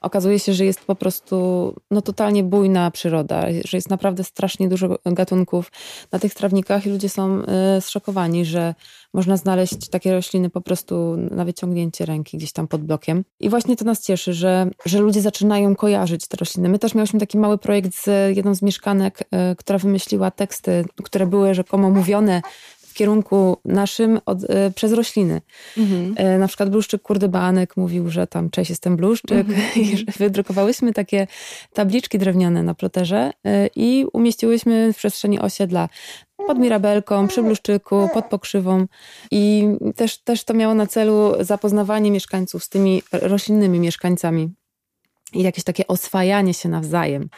okazuje 0.01 0.39
się, 0.39 0.53
że 0.53 0.65
jest 0.65 0.85
po 0.85 0.95
prostu 0.95 1.75
no, 1.91 2.01
totalnie 2.01 2.43
bujna 2.43 2.91
przyroda 2.91 3.45
że 3.65 3.77
jest 3.77 3.89
naprawdę 3.89 4.23
strasznie 4.23 4.69
dużo 4.69 4.99
gatunków 5.05 5.71
na 6.11 6.19
tych 6.19 6.33
trawnikach 6.33 6.85
i 6.85 6.89
ludzie 6.89 7.09
są 7.09 7.41
y, 7.77 7.81
zszokowani, 7.81 8.45
że 8.45 8.75
można 9.13 9.37
znaleźć 9.37 9.89
takie 9.89 10.13
rośliny 10.13 10.49
po 10.49 10.61
prostu 10.61 11.17
na 11.17 11.45
wyciągnięcie 11.45 12.05
ręki 12.05 12.37
gdzieś 12.37 12.51
tam 12.51 12.67
pod 12.67 12.83
blokiem. 12.83 13.23
I 13.39 13.49
właśnie 13.49 13.75
to 13.75 13.85
nas 13.85 14.03
cieszy, 14.03 14.33
że, 14.33 14.69
że 14.85 14.99
ludzie 14.99 15.21
zaczynają 15.21 15.75
kojarzyć 15.75 16.27
te 16.27 16.37
rośliny. 16.37 16.69
My 16.69 16.79
też 16.79 16.95
miałyśmy 16.95 17.19
taki 17.19 17.37
mały 17.37 17.57
projekt 17.57 17.95
z 17.95 18.35
jedną 18.37 18.55
z 18.55 18.61
mieszkanek, 18.61 19.21
y, 19.21 19.55
która 19.55 19.79
wymyśliła 19.79 20.31
teksty, 20.31 20.85
które 21.03 21.27
były 21.27 21.53
rzekomo 21.53 21.89
mówione 21.89 22.41
w 22.89 22.93
kierunku 22.93 23.57
naszym 23.65 24.19
od, 24.25 24.49
e, 24.49 24.71
przez 24.71 24.93
rośliny. 24.93 25.41
Mhm. 25.77 26.13
E, 26.17 26.37
na 26.37 26.47
przykład 26.47 26.69
bluszczyk 26.69 27.01
kurdybanek 27.01 27.77
mówił, 27.77 28.09
że 28.09 28.27
tam 28.27 28.49
cześć, 28.49 28.69
jestem 28.69 28.95
bluszczyk. 28.95 29.49
Mhm. 29.49 29.61
I 29.85 30.05
wydrukowałyśmy 30.17 30.93
takie 30.93 31.27
tabliczki 31.73 32.19
drewniane 32.19 32.63
na 32.63 32.73
ploterze 32.73 33.31
e, 33.45 33.69
i 33.75 34.05
umieściłyśmy 34.13 34.93
w 34.93 34.97
przestrzeni 34.97 35.39
osiedla 35.39 35.89
pod 36.47 36.59
mirabelką, 36.59 37.27
przy 37.27 37.43
bluszczyku, 37.43 38.09
pod 38.13 38.25
pokrzywą 38.25 38.85
i 39.31 39.67
też, 39.95 40.17
też 40.17 40.43
to 40.43 40.53
miało 40.53 40.73
na 40.73 40.87
celu 40.87 41.33
zapoznawanie 41.39 42.11
mieszkańców 42.11 42.63
z 42.63 42.69
tymi 42.69 43.03
roślinnymi 43.11 43.79
mieszkańcami 43.79 44.53
i 45.33 45.43
jakieś 45.43 45.63
takie 45.63 45.87
oswajanie 45.87 46.53
się 46.53 46.69
nawzajem 46.69 47.29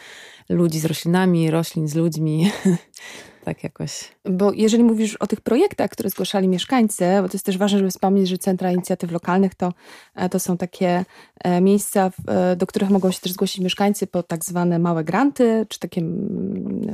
ludzi 0.50 0.80
z 0.80 0.86
roślinami, 0.86 1.52
roślin 1.52 1.88
z 1.88 1.96
ludźmi. 1.96 2.52
tak 3.42 3.64
jakoś. 3.64 4.12
Bo 4.26 4.52
jeżeli 4.52 4.84
mówisz 4.84 5.16
o 5.16 5.28
tych 5.28 5.42
projektach, 5.42 5.90
które 5.92 6.10
zgłaszali 6.10 6.48
mieszkańcy, 6.48 7.06
bo 7.22 7.30
to 7.30 7.34
jest 7.34 7.46
też 7.46 7.58
ważne, 7.58 7.78
żeby 7.78 7.92
wspomnieć, 7.92 8.30
że 8.30 8.38
centra 8.38 8.72
inicjatyw 8.72 9.12
lokalnych 9.12 9.56
to, 9.56 9.74
e, 10.16 10.30
to 10.30 10.40
są 10.40 10.58
takie 10.58 11.06
e, 11.44 11.62
miejsca, 11.62 12.12
e, 12.28 12.56
do 12.56 12.68
których 12.68 12.90
mogą 12.90 13.12
się 13.12 13.20
też 13.20 13.32
zgłosić 13.32 13.64
mieszkańcy 13.64 14.08
po 14.08 14.24
tak 14.24 14.46
zwane 14.46 14.80
małe 14.80 15.04
granty, 15.04 15.66
czy 15.70 15.80
takie 15.80 16.02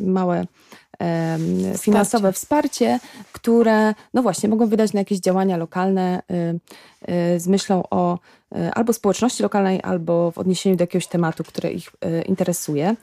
małe 0.01 0.45
wsparcie. 0.97 1.77
finansowe 1.77 2.33
wsparcie, 2.33 2.99
które 3.31 3.93
no 4.13 4.21
właśnie 4.21 4.49
mogą 4.49 4.67
wydać 4.67 4.93
na 4.93 4.99
jakieś 4.99 5.19
działania 5.19 5.57
lokalne 5.57 6.21
y, 6.31 7.13
y, 7.35 7.39
z 7.39 7.47
myślą 7.47 7.83
o 7.89 8.19
albo 8.73 8.93
społeczności 8.93 9.43
lokalnej, 9.43 9.79
albo 9.83 10.31
w 10.31 10.37
odniesieniu 10.37 10.75
do 10.75 10.83
jakiegoś 10.83 11.07
tematu, 11.07 11.43
który 11.43 11.71
ich 11.71 11.91
interesuje. 12.25 12.95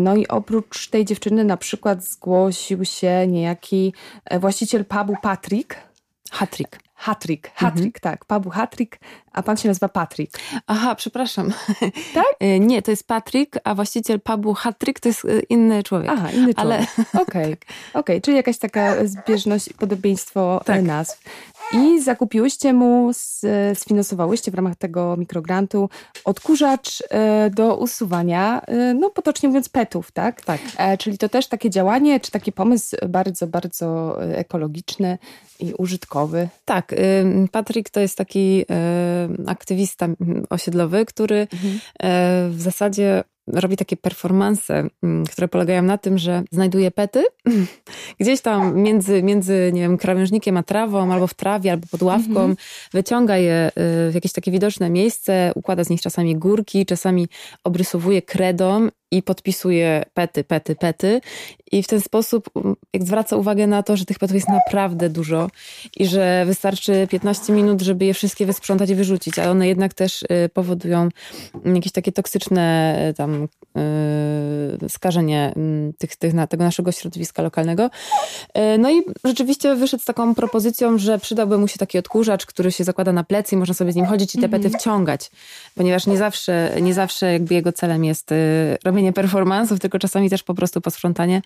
No 0.00 0.16
i 0.16 0.28
oprócz 0.28 0.88
tej 0.88 1.04
dziewczyny 1.04 1.44
na 1.44 1.56
przykład 1.56 2.04
zgłosił 2.04 2.84
się 2.84 3.26
niejaki 3.26 3.94
właściciel 4.40 4.84
pubu 4.84 5.14
Patrick. 5.22 5.76
Hattrick. 6.30 6.78
Hattrick, 7.00 7.50
Hattrick, 7.54 7.96
mhm. 7.96 8.00
tak. 8.00 8.24
Pubu 8.24 8.50
Hattrick, 8.50 8.98
a 9.32 9.42
pan 9.42 9.56
się 9.56 9.68
nazywa 9.68 9.88
Patrick. 9.88 10.38
Aha, 10.66 10.94
przepraszam. 10.94 11.52
Tak? 12.14 12.24
E, 12.40 12.60
nie, 12.60 12.82
to 12.82 12.90
jest 12.90 13.06
Patrick, 13.06 13.58
a 13.64 13.74
właściciel 13.74 14.20
pubu 14.20 14.54
Hattrick 14.54 15.00
to 15.00 15.08
jest 15.08 15.24
e, 15.24 15.40
inny 15.40 15.82
człowiek. 15.82 16.10
Aha, 16.10 16.30
inny 16.30 16.54
człowiek. 16.54 16.58
Ale... 16.58 16.86
Okej, 17.22 17.52
okay. 17.52 17.56
okay. 17.94 18.20
czyli 18.20 18.36
jakaś 18.36 18.58
taka 18.58 19.06
zbieżność 19.06 19.68
i 19.68 19.74
podobieństwo 19.74 20.60
tak. 20.64 20.82
nazw. 20.82 21.22
I 21.72 22.02
zakupiłyście 22.02 22.72
mu, 22.72 23.10
sfinansowałyście 23.74 24.50
w 24.50 24.54
ramach 24.54 24.76
tego 24.76 25.16
mikrograntu 25.16 25.88
odkurzacz 26.24 27.02
e, 27.10 27.50
do 27.50 27.76
usuwania, 27.76 28.62
no 28.94 29.10
potocznie 29.10 29.48
mówiąc, 29.48 29.68
petów, 29.68 30.12
tak? 30.12 30.44
Tak. 30.44 30.60
Czyli 30.98 31.18
to 31.18 31.28
też 31.28 31.46
takie 31.46 31.70
działanie, 31.70 32.20
czy 32.20 32.30
taki 32.30 32.52
pomysł 32.52 32.96
bardzo, 33.08 33.46
bardzo 33.46 34.16
ekologiczny 34.22 35.18
i 35.60 35.74
użytkowy. 35.78 36.48
Tak, 36.64 36.94
Patryk 37.52 37.90
to 37.90 38.00
jest 38.00 38.16
taki 38.16 38.64
aktywista 39.46 40.08
osiedlowy, 40.50 41.06
który 41.06 41.46
mhm. 41.52 41.80
w 42.52 42.60
zasadzie 42.60 43.24
robi 43.46 43.76
takie 43.76 43.96
performanse, 43.96 44.88
które 45.30 45.48
polegają 45.48 45.82
na 45.82 45.98
tym, 45.98 46.18
że 46.18 46.42
znajduje 46.50 46.90
pety 46.90 47.24
gdzieś 48.20 48.40
tam 48.40 48.76
między, 48.76 49.22
między 49.22 49.70
nie 49.72 49.80
wiem, 49.80 49.98
krawężnikiem 49.98 50.56
a 50.56 50.62
trawą, 50.62 51.12
albo 51.12 51.26
w 51.26 51.34
trawie, 51.34 51.72
albo 51.72 51.86
pod 51.90 52.02
ławką, 52.02 52.40
mhm. 52.40 52.56
wyciąga 52.92 53.36
je 53.36 53.68
y, 53.68 54.10
w 54.10 54.14
jakieś 54.14 54.32
takie 54.32 54.50
widoczne 54.50 54.90
miejsce, 54.90 55.52
układa 55.54 55.84
z 55.84 55.90
nich 55.90 56.00
czasami 56.00 56.36
górki, 56.36 56.86
czasami 56.86 57.28
obrysowuje 57.64 58.22
kredą 58.22 58.88
i 59.10 59.22
podpisuje 59.22 60.04
pety, 60.14 60.44
pety, 60.44 60.76
pety. 60.76 61.20
I 61.72 61.82
w 61.82 61.86
ten 61.86 62.00
sposób 62.00 62.50
um, 62.54 62.76
jak 62.92 63.04
zwraca 63.04 63.36
uwagę 63.36 63.66
na 63.66 63.82
to, 63.82 63.96
że 63.96 64.04
tych 64.04 64.18
petów 64.18 64.34
jest 64.34 64.48
naprawdę 64.48 65.08
dużo 65.08 65.50
i 65.96 66.06
że 66.06 66.44
wystarczy 66.46 67.06
15 67.10 67.52
minut, 67.52 67.82
żeby 67.82 68.04
je 68.04 68.14
wszystkie 68.14 68.46
wysprzątać 68.46 68.90
i 68.90 68.94
wyrzucić, 68.94 69.38
ale 69.38 69.50
one 69.50 69.68
jednak 69.68 69.94
też 69.94 70.22
y, 70.22 70.26
powodują 70.54 71.08
jakieś 71.64 71.92
takie 71.92 72.12
toksyczne 72.12 72.96
y, 73.10 73.14
tam 73.14 73.48
skażenie 74.88 75.52
mm, 75.56 75.92
tych, 75.92 76.16
tych, 76.16 76.34
tego 76.48 76.64
naszego 76.64 76.92
środowiska 76.92 77.42
lokalnego. 77.42 77.90
No 78.78 78.90
i 78.90 79.02
rzeczywiście 79.24 79.74
wyszedł 79.74 80.02
z 80.02 80.06
taką 80.06 80.34
propozycją, 80.34 80.98
że 80.98 81.18
przydałby 81.18 81.58
mu 81.58 81.68
się 81.68 81.78
taki 81.78 81.98
odkurzacz, 81.98 82.46
który 82.46 82.72
się 82.72 82.84
zakłada 82.84 83.12
na 83.12 83.24
plecy 83.24 83.54
i 83.54 83.58
można 83.58 83.74
sobie 83.74 83.92
z 83.92 83.96
nim 83.96 84.06
chodzić 84.06 84.34
i 84.34 84.38
te 84.38 84.48
pety 84.48 84.64
mhm. 84.64 84.80
wciągać, 84.80 85.30
ponieważ 85.74 86.06
nie 86.06 86.16
zawsze, 86.16 86.76
nie 86.80 86.94
zawsze 86.94 87.32
jakby 87.32 87.54
jego 87.54 87.72
celem 87.72 88.04
jest 88.04 88.30
robienie 88.84 89.00
robienie 89.00 89.12
performansów, 89.12 89.80
tylko 89.80 89.98
czasami 89.98 90.30
też 90.30 90.42
po 90.42 90.54
prostu 90.54 90.80
posprzątanie. 90.80 91.42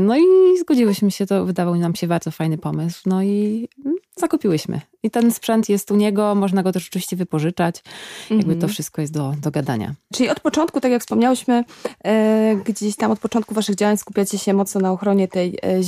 No 0.00 0.16
i 0.16 0.58
zgodziłyśmy 0.60 1.10
się, 1.10 1.26
to 1.26 1.44
wydawał 1.44 1.76
nam 1.76 1.94
się 1.94 2.06
bardzo 2.06 2.30
fajny 2.30 2.58
pomysł. 2.58 3.00
No 3.06 3.22
i 3.22 3.68
zakupiłyśmy. 4.16 4.80
I 5.02 5.10
ten 5.10 5.32
sprzęt 5.32 5.68
jest 5.68 5.90
u 5.90 5.96
niego, 5.96 6.34
można 6.34 6.62
go 6.62 6.72
też 6.72 6.88
oczywiście 6.88 7.16
wypożyczać. 7.16 7.82
Jakby 8.30 8.44
to 8.44 8.52
mhm. 8.52 8.72
wszystko 8.72 9.00
jest 9.00 9.12
do, 9.12 9.34
do 9.42 9.50
gadania. 9.50 9.94
Czyli 10.14 10.28
od 10.28 10.40
początku, 10.40 10.80
tak 10.80 10.92
jak 10.92 11.02
wspomniałyśmy, 11.02 11.64
e, 12.04 12.56
gdzieś 12.64 12.96
tam 12.96 13.10
od 13.10 13.18
początku 13.18 13.54
waszych 13.54 13.74
działań 13.74 13.96
skupiacie 13.96 14.38
się 14.38 14.54
mocno 14.54 14.80
na 14.80 14.92
ochronie 14.92 15.28
tej 15.28 15.58
e, 15.62 15.82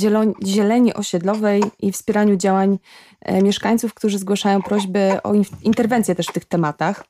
zieleni 0.45 0.93
osiedlowej 0.93 1.63
i 1.79 1.91
wspieraniu 1.91 2.35
działań 2.35 2.77
e, 3.21 3.41
mieszkańców, 3.41 3.93
którzy 3.93 4.19
zgłaszają 4.19 4.61
prośby 4.61 5.11
o 5.23 5.33
interwencję 5.63 6.15
też 6.15 6.27
w 6.27 6.33
tych 6.33 6.45
tematach. 6.45 7.03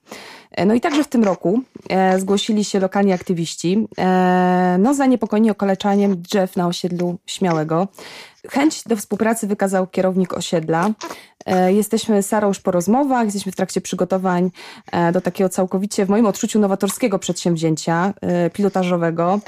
E, 0.51 0.65
no 0.65 0.73
i 0.73 0.81
także 0.81 1.03
w 1.03 1.07
tym 1.07 1.23
roku 1.23 1.61
e, 1.89 2.19
zgłosili 2.19 2.63
się 2.63 2.79
lokalni 2.79 3.13
aktywiści, 3.13 3.87
e, 3.97 4.77
no 4.79 4.93
zaniepokojeni 4.93 5.51
okaleczaniem 5.51 6.21
drzew 6.21 6.55
na 6.55 6.67
osiedlu 6.67 7.17
Śmiałego. 7.25 7.87
Chęć 8.49 8.83
do 8.83 8.95
współpracy 8.95 9.47
wykazał 9.47 9.87
kierownik 9.87 10.33
osiedla. 10.33 10.89
Jesteśmy 11.67 12.23
z 12.23 12.27
Sarą 12.27 12.47
już 12.47 12.59
po 12.59 12.71
rozmowach, 12.71 13.25
jesteśmy 13.25 13.51
w 13.51 13.55
trakcie 13.55 13.81
przygotowań 13.81 14.51
do 15.13 15.21
takiego 15.21 15.49
całkowicie, 15.49 16.05
w 16.05 16.09
moim 16.09 16.25
odczuciu, 16.25 16.59
nowatorskiego 16.59 17.19
przedsięwzięcia 17.19 18.13
pilotażowego 18.53 19.39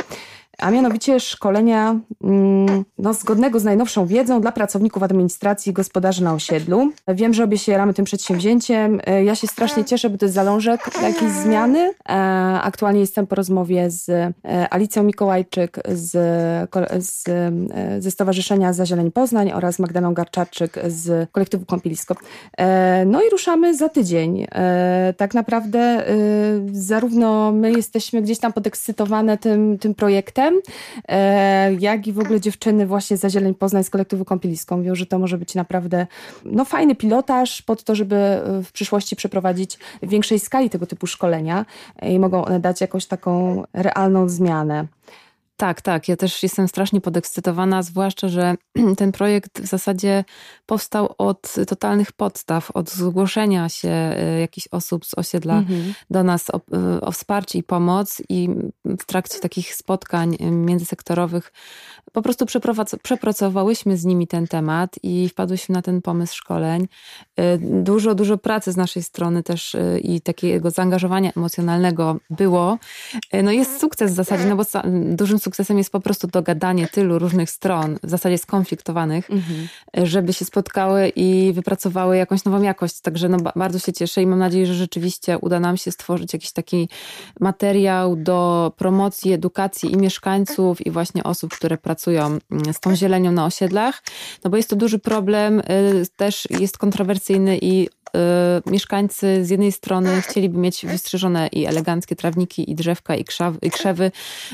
a 0.61 0.71
mianowicie 0.71 1.19
szkolenia 1.19 1.99
mm, 2.23 2.85
no, 2.97 3.13
zgodnego 3.13 3.59
z 3.59 3.63
najnowszą 3.63 4.05
wiedzą 4.05 4.41
dla 4.41 4.51
pracowników 4.51 5.03
administracji 5.03 5.69
i 5.69 5.73
gospodarzy 5.73 6.23
na 6.23 6.33
osiedlu. 6.33 6.91
Wiem, 7.07 7.33
że 7.33 7.43
obie 7.43 7.57
się 7.57 7.71
jaramy 7.71 7.93
tym 7.93 8.05
przedsięwzięciem. 8.05 9.01
E, 9.05 9.23
ja 9.23 9.35
się 9.35 9.47
strasznie 9.47 9.85
cieszę, 9.85 10.09
bo 10.09 10.17
to 10.17 10.25
jest 10.25 10.35
zalążek 10.35 10.81
jakiejś 11.01 11.31
zmiany. 11.31 11.79
E, 12.09 12.13
aktualnie 12.61 12.99
jestem 12.99 13.27
po 13.27 13.35
rozmowie 13.35 13.89
z 13.89 14.09
e, 14.09 14.33
Alicją 14.69 15.03
Mikołajczyk 15.03 15.79
z, 15.89 16.11
z, 16.99 17.23
ze 18.03 18.11
Stowarzyszenia 18.11 18.73
Zazieleń 18.73 19.11
Poznań 19.11 19.51
oraz 19.51 19.79
Magdaną 19.79 20.13
Garczarczyk 20.13 20.79
z 20.87 21.29
kolektywu 21.31 21.65
Kąpielisko. 21.65 22.15
No 23.05 23.21
i 23.21 23.29
ruszamy 23.29 23.77
za 23.77 23.89
tydzień. 23.89 24.47
Tak 25.17 25.33
naprawdę 25.33 26.05
zarówno 26.71 27.51
my 27.51 27.71
jesteśmy 27.71 28.21
gdzieś 28.21 28.39
tam 28.39 28.53
podekscytowane 28.53 29.37
tym, 29.37 29.77
tym 29.77 29.95
projektem, 29.95 30.50
E, 31.07 31.73
jak 31.73 32.07
i 32.07 32.13
w 32.13 32.19
ogóle 32.19 32.41
dziewczyny 32.41 32.87
właśnie 32.87 33.17
za 33.17 33.29
Zieleń 33.29 33.55
Poznań 33.55 33.83
z 33.83 33.89
kolektywu 33.89 34.25
Kąpieliską 34.25 34.77
mówią, 34.77 34.95
że 34.95 35.05
to 35.05 35.19
może 35.19 35.37
być 35.37 35.55
naprawdę 35.55 36.07
no, 36.45 36.65
fajny 36.65 36.95
pilotaż 36.95 37.61
pod 37.61 37.83
to, 37.83 37.95
żeby 37.95 38.41
w 38.63 38.71
przyszłości 38.71 39.15
przeprowadzić 39.15 39.77
w 40.03 40.09
większej 40.09 40.39
skali 40.39 40.69
tego 40.69 40.87
typu 40.87 41.07
szkolenia 41.07 41.65
i 42.01 42.19
mogą 42.19 42.45
one 42.45 42.59
dać 42.59 42.81
jakąś 42.81 43.05
taką 43.05 43.63
realną 43.73 44.29
zmianę. 44.29 44.87
Tak, 45.61 45.81
tak. 45.81 46.07
Ja 46.07 46.17
też 46.17 46.43
jestem 46.43 46.67
strasznie 46.67 47.01
podekscytowana, 47.01 47.83
zwłaszcza, 47.83 48.27
że 48.27 48.55
ten 48.97 49.11
projekt 49.11 49.61
w 49.61 49.65
zasadzie 49.65 50.23
powstał 50.65 51.15
od 51.17 51.55
totalnych 51.67 52.11
podstaw, 52.11 52.71
od 52.71 52.89
zgłoszenia 52.89 53.69
się 53.69 53.89
e, 53.89 54.39
jakichś 54.39 54.67
osób 54.71 55.05
z 55.05 55.17
osiedla 55.17 55.57
mhm. 55.57 55.93
do 56.09 56.23
nas 56.23 56.49
o, 56.49 56.61
e, 56.73 57.01
o, 57.01 57.11
wsparcie 57.11 57.59
i 57.59 57.63
pomoc 57.63 58.21
i 58.29 58.49
w 58.85 59.05
trakcie 59.05 59.39
takich 59.39 59.75
spotkań 59.75 60.37
międzysektorowych 60.51 61.51
po 62.11 62.21
prostu 62.21 62.45
przepracowałyśmy 63.03 63.97
z 63.97 64.05
nimi 64.05 64.27
ten 64.27 64.47
temat 64.47 64.95
i 65.03 65.29
wpadłyśmy 65.29 65.73
na 65.73 65.81
ten 65.81 66.01
pomysł 66.01 66.35
szkoleń. 66.35 66.87
E, 67.35 67.57
dużo, 67.57 68.15
dużo 68.15 68.37
pracy 68.37 68.71
z 68.71 68.77
naszej 68.77 69.03
strony 69.03 69.43
też 69.43 69.77
i 70.03 70.21
takiego 70.21 70.71
zaangażowania 70.71 71.31
emocjonalnego 71.37 72.17
było. 72.29 72.77
No 73.43 73.51
jest 73.51 73.79
sukces 73.79 74.11
w 74.11 74.15
zasadzie, 74.15 74.45
no 74.45 74.55
bo 74.55 74.63
dużym 75.15 75.39
sukcesem 75.39 75.61
sukcesem 75.61 75.77
jest 75.77 75.91
po 75.91 75.99
prostu 75.99 76.27
dogadanie 76.27 76.87
tylu 76.87 77.19
różnych 77.19 77.49
stron, 77.49 77.97
w 78.03 78.09
zasadzie 78.09 78.37
skonfliktowanych, 78.37 79.29
mhm. 79.29 79.67
żeby 80.03 80.33
się 80.33 80.45
spotkały 80.45 81.11
i 81.15 81.53
wypracowały 81.53 82.17
jakąś 82.17 82.43
nową 82.43 82.61
jakość. 82.61 83.01
Także 83.01 83.29
no, 83.29 83.37
bardzo 83.55 83.79
się 83.79 83.93
cieszę 83.93 84.21
i 84.21 84.27
mam 84.27 84.39
nadzieję, 84.39 84.65
że 84.65 84.73
rzeczywiście 84.73 85.37
uda 85.37 85.59
nam 85.59 85.77
się 85.77 85.91
stworzyć 85.91 86.33
jakiś 86.33 86.51
taki 86.51 86.89
materiał 87.39 88.15
do 88.15 88.71
promocji, 88.77 89.33
edukacji 89.33 89.91
i 89.91 89.97
mieszkańców, 89.97 90.85
i 90.85 90.91
właśnie 90.91 91.23
osób, 91.23 91.53
które 91.53 91.77
pracują 91.77 92.00
mm, 92.07 92.39
z 92.73 92.79
tą 92.79 92.95
zielenią 92.95 93.31
na 93.31 93.45
osiedlach. 93.45 94.03
No 94.43 94.49
bo 94.49 94.57
jest 94.57 94.69
to 94.69 94.75
duży 94.75 94.99
problem, 94.99 95.59
y, 95.59 95.63
też 96.15 96.47
jest 96.59 96.77
kontrowersyjny 96.77 97.57
i 97.61 97.87
y, 97.87 97.89
mieszkańcy 98.71 99.45
z 99.45 99.49
jednej 99.49 99.71
strony 99.71 100.21
chcieliby 100.21 100.57
mieć 100.57 100.85
wystrzeżone 100.85 101.47
i 101.47 101.65
eleganckie 101.65 102.15
trawniki, 102.15 102.71
i 102.71 102.75
drzewka, 102.75 103.15
i, 103.15 103.25
krzaw, 103.25 103.53
i 103.61 103.71
krzewy, 103.71 104.11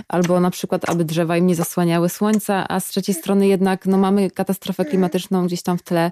albo 0.07 0.39
na 0.39 0.51
przykład, 0.51 0.89
aby 0.89 1.05
drzewa 1.05 1.37
im 1.37 1.47
nie 1.47 1.55
zasłaniały 1.55 2.09
słońca, 2.09 2.67
a 2.67 2.79
z 2.79 2.85
trzeciej 2.85 3.15
strony 3.15 3.47
jednak 3.47 3.85
no, 3.85 3.97
mamy 3.97 4.31
katastrofę 4.31 4.85
klimatyczną 4.85 5.45
gdzieś 5.45 5.61
tam 5.61 5.77
w 5.77 5.83
tle. 5.83 6.11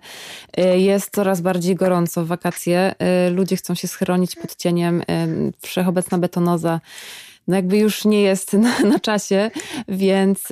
Y, 0.59 0.79
jest 0.79 1.15
coraz 1.15 1.41
bardziej 1.41 1.75
gorąco 1.75 2.25
w 2.25 2.27
wakacje. 2.27 2.95
Ludzie 3.31 3.55
chcą 3.55 3.75
się 3.75 3.87
schronić 3.87 4.35
pod 4.35 4.55
cieniem. 4.55 5.03
Wszechobecna 5.61 6.17
betonoza 6.17 6.79
no 7.47 7.55
jakby 7.55 7.77
już 7.77 8.05
nie 8.05 8.21
jest 8.21 8.53
na, 8.67 8.79
na 8.79 8.99
czasie, 8.99 9.51
więc 9.87 10.47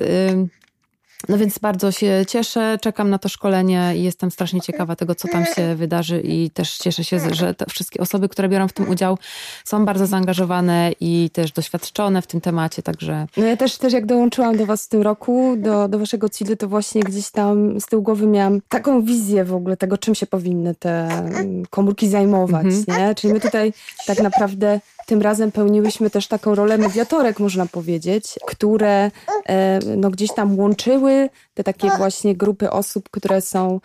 no 1.28 1.38
więc 1.38 1.58
bardzo 1.58 1.92
się 1.92 2.24
cieszę, 2.28 2.78
czekam 2.80 3.10
na 3.10 3.18
to 3.18 3.28
szkolenie 3.28 3.92
i 3.96 4.02
jestem 4.02 4.30
strasznie 4.30 4.60
ciekawa 4.60 4.96
tego, 4.96 5.14
co 5.14 5.28
tam 5.28 5.44
się 5.44 5.74
wydarzy 5.74 6.20
i 6.20 6.50
też 6.50 6.76
cieszę 6.76 7.04
się, 7.04 7.20
że 7.34 7.54
te 7.54 7.66
wszystkie 7.66 8.00
osoby, 8.00 8.28
które 8.28 8.48
biorą 8.48 8.68
w 8.68 8.72
tym 8.72 8.88
udział 8.88 9.18
są 9.64 9.84
bardzo 9.84 10.06
zaangażowane 10.06 10.92
i 11.00 11.30
też 11.32 11.52
doświadczone 11.52 12.22
w 12.22 12.26
tym 12.26 12.40
temacie, 12.40 12.82
także... 12.82 13.26
No 13.36 13.46
ja 13.46 13.56
też, 13.56 13.78
też 13.78 13.92
jak 13.92 14.06
dołączyłam 14.06 14.56
do 14.56 14.66
was 14.66 14.84
w 14.84 14.88
tym 14.88 15.02
roku, 15.02 15.54
do, 15.58 15.88
do 15.88 15.98
waszego 15.98 16.28
CID, 16.28 16.58
to 16.58 16.68
właśnie 16.68 17.02
gdzieś 17.02 17.30
tam 17.30 17.80
z 17.80 17.86
tyłu 17.86 18.02
głowy 18.02 18.26
miałam 18.26 18.60
taką 18.68 19.02
wizję 19.02 19.44
w 19.44 19.54
ogóle 19.54 19.76
tego, 19.76 19.98
czym 19.98 20.14
się 20.14 20.26
powinny 20.26 20.74
te 20.74 21.08
mm, 21.08 21.66
komórki 21.70 22.08
zajmować, 22.08 22.66
mhm. 22.66 22.98
nie? 22.98 23.14
Czyli 23.14 23.34
my 23.34 23.40
tutaj 23.40 23.72
tak 24.06 24.22
naprawdę 24.22 24.80
tym 25.04 25.22
razem 25.22 25.52
pełniłyśmy 25.52 26.10
też 26.10 26.28
taką 26.28 26.54
rolę 26.54 26.78
mediatorek, 26.78 27.40
można 27.40 27.66
powiedzieć, 27.66 28.24
które 28.46 29.10
e, 29.46 29.78
no, 29.96 30.10
gdzieś 30.10 30.34
tam 30.34 30.58
łączyły 30.58 31.28
te 31.54 31.64
takie 31.64 31.90
właśnie 31.96 32.36
grupy 32.36 32.70
osób, 32.70 33.08
które 33.10 33.40
są 33.40 33.80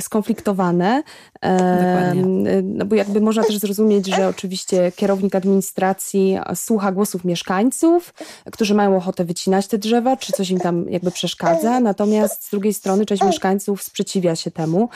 skonfliktowane. 0.00 1.02
Um, 1.42 2.78
no 2.78 2.84
bo 2.84 2.94
jakby 2.94 3.20
można 3.20 3.44
też 3.44 3.58
zrozumieć, 3.58 4.06
że 4.06 4.28
oczywiście 4.28 4.92
kierownik 4.96 5.34
administracji 5.34 6.38
słucha 6.54 6.92
głosów 6.92 7.24
mieszkańców, 7.24 8.14
którzy 8.52 8.74
mają 8.74 8.96
ochotę 8.96 9.24
wycinać 9.24 9.66
te 9.66 9.78
drzewa, 9.78 10.16
czy 10.16 10.32
coś 10.32 10.50
im 10.50 10.60
tam 10.60 10.88
jakby 10.88 11.10
przeszkadza, 11.10 11.80
natomiast 11.80 12.44
z 12.44 12.50
drugiej 12.50 12.74
strony 12.74 13.06
część 13.06 13.22
mieszkańców 13.22 13.82
sprzeciwia 13.82 14.36
się 14.36 14.50
temu. 14.50 14.88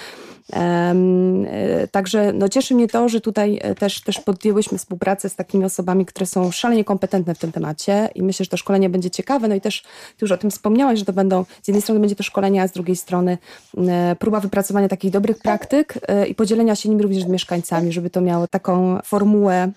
Um, 0.53 1.47
także 1.91 2.33
no, 2.33 2.49
cieszy 2.49 2.75
mnie 2.75 2.89
to, 2.89 3.09
że 3.09 3.21
tutaj 3.21 3.59
e, 3.63 3.75
też, 3.75 4.01
też 4.01 4.21
podjęłyśmy 4.21 4.79
współpracę 4.79 5.29
z 5.29 5.37
takimi 5.37 5.65
osobami, 5.65 6.07
które 6.07 6.27
są 6.27 6.51
szalenie 6.51 6.85
kompetentne 6.85 7.35
w 7.35 7.39
tym 7.39 7.53
temacie 7.53 8.09
i 8.15 8.23
myślę, 8.23 8.45
że 8.45 8.51
to 8.51 8.57
szkolenie 8.57 8.91
będzie 8.91 9.11
ciekawe. 9.11 9.49
No 9.49 9.55
i 9.55 9.61
też 9.61 9.83
ty 9.83 9.89
już 10.23 10.33
o 10.33 10.37
tym 10.37 10.51
wspomniałaś, 10.51 10.99
że 10.99 11.05
to 11.05 11.13
będą, 11.13 11.45
z 11.63 11.69
jednej 11.69 11.83
strony 11.83 12.01
będzie 12.01 12.17
to 12.17 12.23
szkolenie, 12.23 12.63
a 12.63 12.69
z 12.69 12.73
drugiej 12.73 12.97
strony 12.97 13.39
e, 13.79 14.14
próba 14.19 14.41
wypracowania 14.41 14.89
takich 14.89 15.11
dobrych 15.11 15.39
praktyk 15.39 15.95
i 16.29 16.35
podzielenia 16.35 16.77
się 16.77 16.89
nimi 16.89 17.03
również 17.03 17.25
z 17.25 17.29
mieszkańcami, 17.29 17.93
żeby 17.93 18.11
to 18.11 18.21
miało 18.21 18.49
taką 18.49 18.99
formułę 19.05 19.73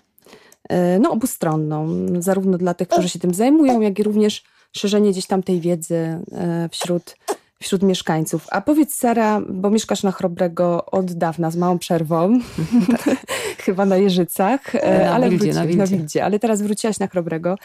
no, 1.00 1.12
obustronną, 1.12 2.06
zarówno 2.20 2.58
dla 2.58 2.74
tych, 2.74 2.88
którzy 2.88 3.10
się 3.10 3.20
tym 3.20 3.34
zajmują, 3.34 3.82
jak 3.82 4.00
i 4.00 4.04
również 4.04 4.44
szerzenie 4.72 5.12
gdzieś 5.12 5.26
tam 5.26 5.44
tej 5.44 5.60
wiedzy 5.60 6.20
wśród 6.72 7.16
wśród 7.60 7.84
mieszkańców. 7.84 8.48
A 8.52 8.62
powiedz 8.62 8.94
Sara, 8.94 9.42
bo 9.50 9.70
mieszkasz 9.70 10.04
na 10.04 10.12
Chrobrego 10.12 10.86
od 10.86 11.14
dawna, 11.14 11.52
z 11.52 11.56
małą 11.56 11.80
przerwą, 11.80 12.40
chyba 13.66 13.86
na 13.86 13.98
Jeżycach, 13.98 14.74
na 14.74 14.80
e, 14.80 15.12
ale 15.12 15.30
Wildzie, 15.30 15.54
wróci, 15.54 15.78
na, 15.78 15.88
Wildzie. 15.88 16.26
ale 16.26 16.40
teraz 16.40 16.62
wróciłaś 16.62 17.00
na 17.00 17.08
Chrobrego. 17.08 17.56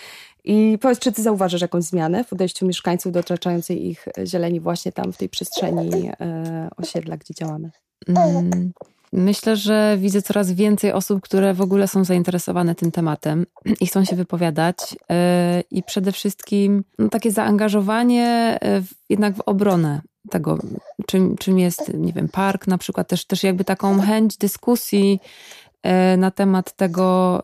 I 0.45 0.79
powiedz, 0.81 0.99
czy 0.99 1.13
ty 1.13 1.23
zauważasz 1.23 1.61
jakąś 1.61 1.85
zmianę 1.85 2.25
w 2.25 2.29
podejściu 2.29 2.67
mieszkańców 2.67 3.13
do 3.13 3.21
otaczającej 3.21 3.87
ich 3.87 4.09
zieleni 4.27 4.61
właśnie 4.61 4.93
tam 4.93 5.13
w 5.13 5.17
tej 5.17 5.29
przestrzeni 5.29 6.11
e, 6.21 6.69
osiedla, 6.77 7.17
gdzie 7.17 7.35
działamy? 7.35 7.71
Mm. 8.09 8.73
Myślę, 9.13 9.57
że 9.57 9.97
widzę 10.01 10.23
coraz 10.23 10.53
więcej 10.53 10.93
osób, 10.93 11.21
które 11.21 11.55
w 11.55 11.61
ogóle 11.61 11.89
są 11.89 12.05
zainteresowane 12.05 12.75
tym 12.75 12.91
tematem 12.91 13.47
i 13.81 13.87
chcą 13.87 14.05
się 14.05 14.17
wypowiadać. 14.17 14.77
E, 15.11 15.63
I 15.71 15.83
przede 15.83 16.13
wszystkim 16.13 16.85
no, 16.99 17.09
takie 17.09 17.31
zaangażowanie 17.31 18.59
e, 18.63 18.83
jednak 19.09 19.37
w 19.37 19.41
obronę 19.41 20.01
tego, 20.31 20.59
czym, 21.07 21.37
czym 21.37 21.59
jest, 21.59 21.95
nie 21.95 22.13
wiem, 22.13 22.29
park 22.29 22.67
na 22.67 22.79
przykład, 22.79 23.09
też, 23.09 23.25
też 23.25 23.43
jakby 23.43 23.65
taką 23.65 24.01
chęć 24.01 24.37
dyskusji 24.37 25.21
na 26.17 26.31
temat 26.31 26.73
tego, 26.73 27.43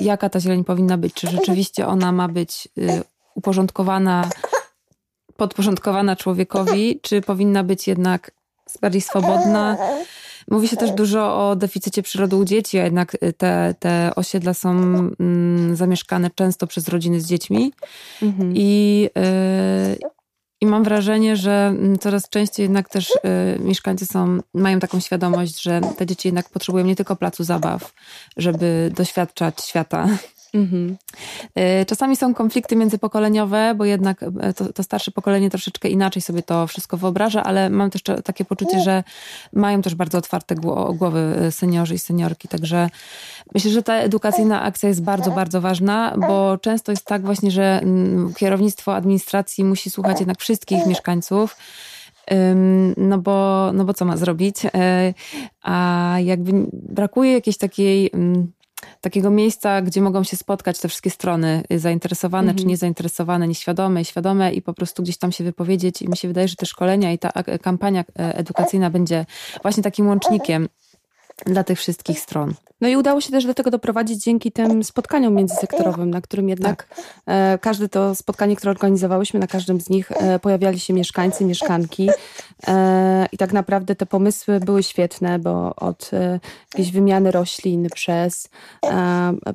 jaka 0.00 0.28
ta 0.28 0.40
zieleń 0.40 0.64
powinna 0.64 0.98
być. 0.98 1.14
Czy 1.14 1.28
rzeczywiście 1.28 1.86
ona 1.86 2.12
ma 2.12 2.28
być 2.28 2.68
uporządkowana, 3.34 4.30
podporządkowana 5.36 6.16
człowiekowi, 6.16 7.00
czy 7.02 7.20
powinna 7.20 7.64
być 7.64 7.88
jednak 7.88 8.30
bardziej 8.80 9.00
swobodna 9.00 9.76
Mówi 10.50 10.68
się 10.68 10.76
też 10.76 10.90
dużo 10.90 11.50
o 11.50 11.56
deficycie 11.56 12.02
przyrody 12.02 12.36
u 12.36 12.44
dzieci, 12.44 12.78
a 12.78 12.84
jednak 12.84 13.16
te, 13.36 13.74
te 13.78 14.12
osiedla 14.16 14.54
są 14.54 14.70
mm, 14.70 15.76
zamieszkane 15.76 16.30
często 16.34 16.66
przez 16.66 16.88
rodziny 16.88 17.20
z 17.20 17.26
dziećmi. 17.26 17.72
Mhm. 18.22 18.52
I, 18.56 19.08
y, 19.94 20.19
I 20.60 20.66
mam 20.66 20.84
wrażenie, 20.84 21.36
że 21.36 21.66
mm, 21.66 21.98
coraz 21.98 22.28
częściej 22.28 22.64
jednak 22.64 22.88
też 22.88 23.10
y, 23.10 23.16
mieszkańcy 23.60 24.06
są, 24.06 24.38
mają 24.54 24.80
taką 24.80 25.00
świadomość, 25.00 25.62
że 25.62 25.80
te 25.98 26.06
dzieci 26.06 26.28
jednak 26.28 26.48
potrzebują 26.48 26.84
nie 26.84 26.96
tylko 26.96 27.16
placu 27.16 27.44
zabaw, 27.44 27.92
żeby 28.36 28.92
doświadczać 28.96 29.64
świata, 29.64 30.08
Mhm. 30.54 30.96
E, 31.54 31.84
czasami 31.84 32.16
są 32.16 32.34
konflikty 32.34 32.76
międzypokoleniowe, 32.76 33.74
bo 33.76 33.84
jednak 33.84 34.22
e, 34.22 34.52
to, 34.52 34.72
to, 34.72 34.82
starsze 34.82 35.10
pokolenie 35.10 35.50
troszeczkę 35.50 35.88
inaczej 35.88 36.22
sobie 36.22 36.42
to 36.42 36.66
wszystko 36.66 36.96
wyobraża, 36.96 37.42
ale 37.42 37.70
mam 37.70 37.90
też 37.90 38.02
takie 38.24 38.44
poczucie, 38.44 38.80
że 38.80 39.04
mają 39.52 39.82
też 39.82 39.94
bardzo 39.94 40.18
otwarte 40.18 40.54
głowy 40.94 41.36
e, 41.40 41.52
seniorzy 41.52 41.94
i 41.94 41.98
seniorki, 41.98 42.48
także 42.48 42.90
myślę, 43.54 43.70
że 43.70 43.82
ta 43.82 43.94
edukacyjna 43.94 44.62
akcja 44.62 44.88
jest 44.88 45.02
bardzo, 45.02 45.30
bardzo 45.30 45.60
ważna, 45.60 46.16
bo 46.28 46.58
często 46.58 46.92
jest 46.92 47.04
tak 47.04 47.22
właśnie, 47.22 47.50
że 47.50 47.80
mm, 47.82 48.34
kierownictwo 48.34 48.94
administracji 48.94 49.64
musi 49.64 49.90
słuchać 49.90 50.18
jednak 50.20 50.40
wszystkich 50.40 50.86
mieszkańców, 50.86 51.56
no 52.96 53.18
bo, 53.18 53.70
no 53.72 53.84
bo 53.84 53.94
co 53.94 54.04
ma 54.04 54.16
zrobić? 54.16 54.56
A 55.62 56.16
jakby 56.24 56.52
brakuje 56.72 57.32
jakiejś 57.32 57.58
takiej 57.58 58.10
mm, 58.14 58.52
takiego 59.00 59.30
miejsca, 59.30 59.82
gdzie 59.82 60.00
mogą 60.00 60.24
się 60.24 60.36
spotkać 60.36 60.78
te 60.78 60.88
wszystkie 60.88 61.10
strony 61.10 61.62
y, 61.72 61.78
zainteresowane 61.78 62.50
mhm. 62.50 62.58
czy 62.58 62.66
niezainteresowane, 62.66 63.48
nieświadome 63.48 64.00
i 64.00 64.04
świadome 64.04 64.52
i 64.52 64.62
po 64.62 64.74
prostu 64.74 65.02
gdzieś 65.02 65.18
tam 65.18 65.32
się 65.32 65.44
wypowiedzieć. 65.44 66.02
I 66.02 66.08
mi 66.08 66.16
się 66.16 66.28
wydaje, 66.28 66.48
że 66.48 66.56
te 66.56 66.66
szkolenia 66.66 67.12
i 67.12 67.18
ta 67.18 67.32
kampania 67.62 68.04
e, 68.18 68.34
edukacyjna 68.36 68.90
będzie 68.90 69.26
właśnie 69.62 69.82
takim 69.82 70.08
łącznikiem 70.08 70.68
dla 71.46 71.64
tych 71.64 71.78
wszystkich 71.78 72.20
stron. 72.20 72.54
No 72.80 72.88
i 72.88 72.96
udało 72.96 73.20
się 73.20 73.30
też 73.30 73.46
do 73.46 73.54
tego 73.54 73.70
doprowadzić 73.70 74.24
dzięki 74.24 74.52
tym 74.52 74.84
spotkaniom 74.84 75.34
międzysektorowym, 75.34 76.10
na 76.10 76.20
którym 76.20 76.48
jednak 76.48 76.84
tak. 76.84 77.00
E, 77.26 77.58
każde 77.58 77.88
to 77.88 78.14
spotkanie, 78.14 78.56
które 78.56 78.70
organizowałyśmy, 78.70 79.40
na 79.40 79.46
każdym 79.46 79.80
z 79.80 79.90
nich 79.90 80.12
e, 80.12 80.38
pojawiali 80.38 80.80
się 80.80 80.94
mieszkańcy, 80.94 81.44
mieszkanki 81.44 82.10
e, 82.68 83.26
i 83.32 83.38
tak 83.38 83.52
naprawdę 83.52 83.94
te 83.94 84.06
pomysły 84.06 84.60
były 84.60 84.82
świetne, 84.82 85.38
bo 85.38 85.74
od 85.76 86.10
jakiejś 86.72 86.92
wymiany 86.92 87.30
roślin 87.30 87.88
przez 87.94 88.48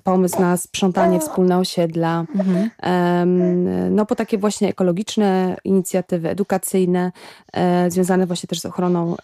pomysł 0.04 0.42
na 0.42 0.58
sprzątanie 0.58 1.20
wspólne 1.20 1.58
osiedla, 1.58 2.26
mhm. 2.36 3.96
no 3.96 4.06
po 4.06 4.16
takie 4.16 4.38
właśnie 4.38 4.70
ekologiczne 4.70 5.58
inicjatywy 5.64 6.30
edukacyjne, 6.30 7.12
związane 7.88 8.26
właśnie 8.26 8.48
też 8.48 8.60
z 8.60 8.66
ochroną 8.66 9.16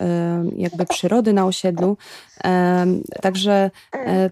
jakby 0.57 0.85
przyrody 0.85 1.33
na 1.33 1.45
osiedlu. 1.45 1.97
Także 3.21 3.71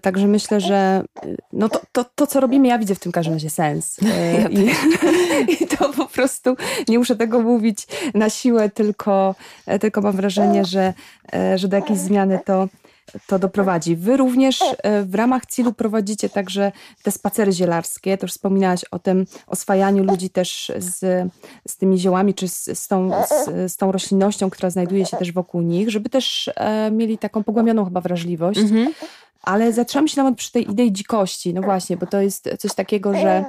także 0.02 0.26
myślę, 0.26 0.60
że 0.60 1.04
e, 1.22 1.36
no 1.52 1.68
to, 1.68 1.80
to, 1.92 2.04
to, 2.14 2.26
co 2.26 2.40
robimy, 2.40 2.68
ja 2.68 2.78
widzę 2.78 2.94
w 2.94 2.98
tym 3.00 3.12
każdym 3.12 3.34
razie 3.34 3.50
sens. 3.50 3.96
E, 4.02 4.50
I, 4.50 4.70
I, 5.62 5.66
to 5.66 5.92
po 5.92 6.06
prostu 6.06 6.56
nie 6.88 6.98
muszę 6.98 7.16
tego 7.16 7.40
mówić 7.40 7.86
na 8.14 8.30
siłę, 8.30 8.70
tylko, 8.70 9.34
tylko 9.80 10.00
mam 10.00 10.16
wrażenie, 10.16 10.64
że, 10.64 10.94
że 11.56 11.68
do 11.68 11.76
jakiejś 11.76 11.98
zmiany 11.98 12.38
to, 12.44 12.68
to 13.26 13.38
doprowadzi. 13.38 13.96
Wy 13.96 14.16
również 14.16 14.60
w 15.04 15.14
ramach 15.14 15.46
CIL-u 15.46 15.72
prowadzicie 15.72 16.28
także 16.28 16.72
te 17.02 17.10
spacery 17.10 17.52
zielarskie. 17.52 18.18
To 18.18 18.24
już 18.24 18.32
wspominałaś 18.32 18.84
o 18.90 18.98
tym 18.98 19.26
oswajaniu 19.46 20.04
ludzi 20.04 20.30
też 20.30 20.72
z, 20.78 21.28
z 21.68 21.76
tymi 21.76 21.98
ziołami, 21.98 22.34
czy 22.34 22.48
z, 22.48 22.78
z, 22.78 22.88
tą, 22.88 23.10
z, 23.28 23.72
z 23.72 23.76
tą 23.76 23.92
roślinnością, 23.92 24.50
która 24.50 24.70
znajduje 24.70 25.06
się 25.06 25.16
też 25.16 25.32
wokół 25.32 25.60
nich, 25.60 25.90
żeby 25.90 26.08
też 26.08 26.50
e, 26.56 26.90
mieli 26.90 27.18
taką 27.18 27.44
pogłębioną 27.44 27.84
chyba 27.84 28.00
wrażliwość. 28.00 28.60
Mhm. 28.60 28.92
Ale 29.42 29.72
zatrzymam 29.72 30.08
się 30.08 30.22
nawet 30.22 30.38
przy 30.38 30.52
tej 30.52 30.70
idei 30.70 30.92
dzikości. 30.92 31.54
No 31.54 31.62
właśnie, 31.62 31.96
bo 31.96 32.06
to 32.06 32.20
jest 32.20 32.48
coś 32.58 32.74
takiego, 32.74 33.14
że 33.14 33.44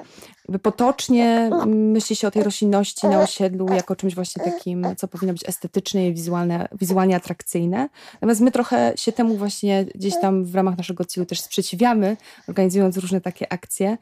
potocznie 0.61 1.49
myśli 1.65 2.15
się 2.15 2.27
o 2.27 2.31
tej 2.31 2.43
roślinności 2.43 3.07
na 3.07 3.19
osiedlu 3.19 3.73
jako 3.73 3.95
czymś 3.95 4.15
właśnie 4.15 4.43
takim, 4.43 4.85
co 4.97 5.07
powinno 5.07 5.33
być 5.33 5.49
estetyczne 5.49 6.07
i 6.07 6.13
wizualne, 6.13 6.67
wizualnie 6.79 7.15
atrakcyjne. 7.15 7.89
Natomiast 8.13 8.41
my 8.41 8.51
trochę 8.51 8.93
się 8.95 9.11
temu 9.11 9.37
właśnie 9.37 9.85
gdzieś 9.95 10.13
tam 10.21 10.45
w 10.45 10.55
ramach 10.55 10.77
naszego 10.77 11.05
celu 11.05 11.25
też 11.25 11.41
sprzeciwiamy, 11.41 12.17
organizując 12.47 12.97
różne 12.97 13.21
takie 13.21 13.53
akcje 13.53 13.97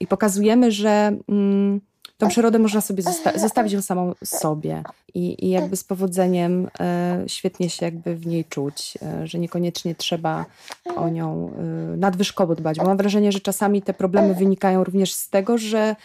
i 0.00 0.06
pokazujemy, 0.06 0.72
że... 0.72 1.16
Mm, 1.28 1.80
tą 2.18 2.28
przyrodę 2.28 2.58
można 2.58 2.80
sobie 2.80 3.02
zosta 3.02 3.38
zostawić 3.38 3.72
ją 3.72 3.82
samą 3.82 4.14
sobie 4.24 4.82
i, 5.14 5.46
i 5.46 5.50
jakby 5.50 5.76
z 5.76 5.84
powodzeniem 5.84 6.68
e, 6.80 7.24
świetnie 7.26 7.70
się 7.70 7.86
jakby 7.86 8.16
w 8.16 8.26
niej 8.26 8.44
czuć, 8.44 8.98
e, 9.02 9.26
że 9.26 9.38
niekoniecznie 9.38 9.94
trzeba 9.94 10.46
o 10.96 11.08
nią 11.08 11.50
e, 11.92 11.96
nadwyżkowo 11.96 12.54
dbać, 12.54 12.78
bo 12.78 12.84
mam 12.84 12.96
wrażenie, 12.96 13.32
że 13.32 13.40
czasami 13.40 13.82
te 13.82 13.94
problemy 13.94 14.34
wynikają 14.34 14.84
również 14.84 15.12
z 15.12 15.30
tego, 15.30 15.58
że 15.58 15.96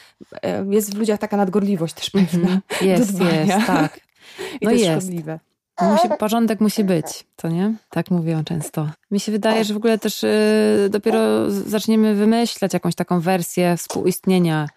e, 0.44 0.66
jest 0.70 0.96
w 0.96 0.98
ludziach 0.98 1.20
taka 1.20 1.38
nadgorliwość 1.38 1.94
też 1.94 2.10
pewna. 2.10 2.40
Mhm. 2.40 2.62
Jest, 2.82 3.20
jest, 3.22 3.68
tak. 3.68 4.00
I 4.62 4.66
No 4.66 4.70
to 4.70 4.72
jest 4.72 4.86
jest. 4.86 5.02
szkodliwe. 5.02 5.40
Musi, 5.82 6.10
porządek 6.20 6.62
musi 6.62 6.84
być, 6.84 7.26
to 7.36 7.50
nie? 7.50 7.74
Tak 7.90 8.12
mówią 8.12 8.44
często. 8.44 8.90
Mi 9.12 9.20
się 9.20 9.32
wydaje, 9.32 9.64
że 9.64 9.74
w 9.74 9.78
ogóle 9.78 9.98
też 9.98 10.24
y, 10.24 10.88
dopiero 10.90 11.52
zaczniemy 11.52 12.16
wymyślać 12.16 12.74
jakąś 12.74 12.96
taką 12.96 13.20
wersję 13.20 13.78
współistnienia 13.78 14.68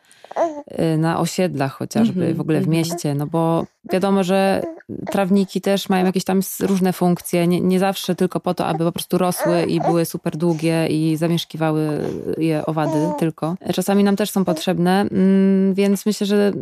na 0.99 1.21
osiedlach 1.21 1.73
chociażby, 1.73 2.21
Mhm, 2.21 2.37
w 2.37 2.40
ogóle 2.40 2.59
w 2.59 2.68
mhm. 2.68 2.79
mieście, 2.79 3.14
no 3.14 3.27
bo 3.27 3.66
wiadomo, 3.92 4.25
że 4.25 4.62
trawniki 5.11 5.61
też 5.61 5.88
mają 5.88 6.07
jakieś 6.07 6.25
tam 6.25 6.40
różne 6.61 6.92
funkcje, 6.92 7.47
nie, 7.47 7.61
nie 7.61 7.79
zawsze 7.79 8.14
tylko 8.14 8.40
po 8.40 8.55
to, 8.55 8.66
aby 8.66 8.85
po 8.85 8.92
prostu 8.92 9.18
rosły 9.18 9.62
i 9.62 9.81
były 9.81 10.05
super 10.05 10.37
długie 10.37 10.87
i 10.87 11.16
zamieszkiwały 11.16 12.01
je 12.38 12.66
owady 12.66 12.99
tylko. 13.18 13.55
Czasami 13.75 14.05
nam 14.05 14.16
też 14.16 14.31
są 14.31 14.45
potrzebne, 14.45 15.01
mm, 15.01 15.75
więc 15.75 16.07
myślę, 16.07 16.27
że 16.27 16.53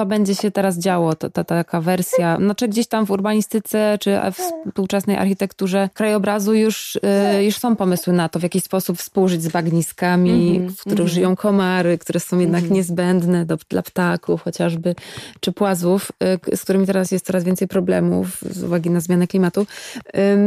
to 0.00 0.06
będzie 0.06 0.34
się 0.34 0.50
teraz 0.50 0.78
działo, 0.78 1.14
to, 1.14 1.30
ta 1.30 1.44
taka 1.44 1.80
wersja, 1.80 2.36
znaczy 2.36 2.68
gdzieś 2.68 2.86
tam 2.86 3.06
w 3.06 3.10
urbanistyce 3.10 3.98
czy 4.00 4.18
w 4.32 4.66
współczesnej 4.68 5.16
architekturze 5.16 5.88
krajobrazu 5.94 6.54
już, 6.54 6.96
y, 6.96 7.44
już 7.44 7.56
są 7.56 7.76
pomysły 7.76 8.12
na 8.12 8.28
to, 8.28 8.38
w 8.38 8.42
jaki 8.42 8.60
sposób 8.60 8.98
współżyć 8.98 9.42
z 9.42 9.48
bagniskami, 9.48 10.50
Mhm, 10.50 10.70
w 10.70 10.80
których 10.80 10.98
mhm. 10.98 11.08
żyją 11.08 11.36
komary, 11.36 11.98
które 11.98 12.20
są 12.20 12.38
jednak 12.38 12.62
Mhm. 12.62 12.74
niezbędne 12.74 13.46
do, 13.46 13.56
dla 13.68 13.82
ptaków 13.82 14.42
chociażby, 14.42 14.94
czy 15.40 15.52
płazów, 15.52 16.12
y, 16.52 16.56
z 16.56 16.62
którymi 16.62 16.86
teraz 16.86 17.10
jest 17.10 17.26
coraz 17.26 17.44
więcej 17.44 17.68
problemów 17.68 18.26
z 18.50 18.64
uwagi 18.64 18.90
na 18.90 19.00
zmianę 19.00 19.26
klimatu. 19.26 19.66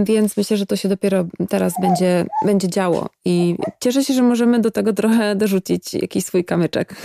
Więc 0.03 0.37
myślę, 0.37 0.57
że 0.57 0.65
to 0.65 0.75
się 0.75 0.89
dopiero 0.89 1.25
teraz 1.49 1.73
będzie, 1.81 2.25
będzie 2.45 2.69
działo 2.69 3.09
i 3.25 3.55
cieszę 3.79 4.03
się, 4.03 4.13
że 4.13 4.23
możemy 4.23 4.59
do 4.59 4.71
tego 4.71 4.93
trochę 4.93 5.35
dorzucić 5.35 5.93
jakiś 5.93 6.25
swój 6.25 6.45
kamyczek. 6.45 6.95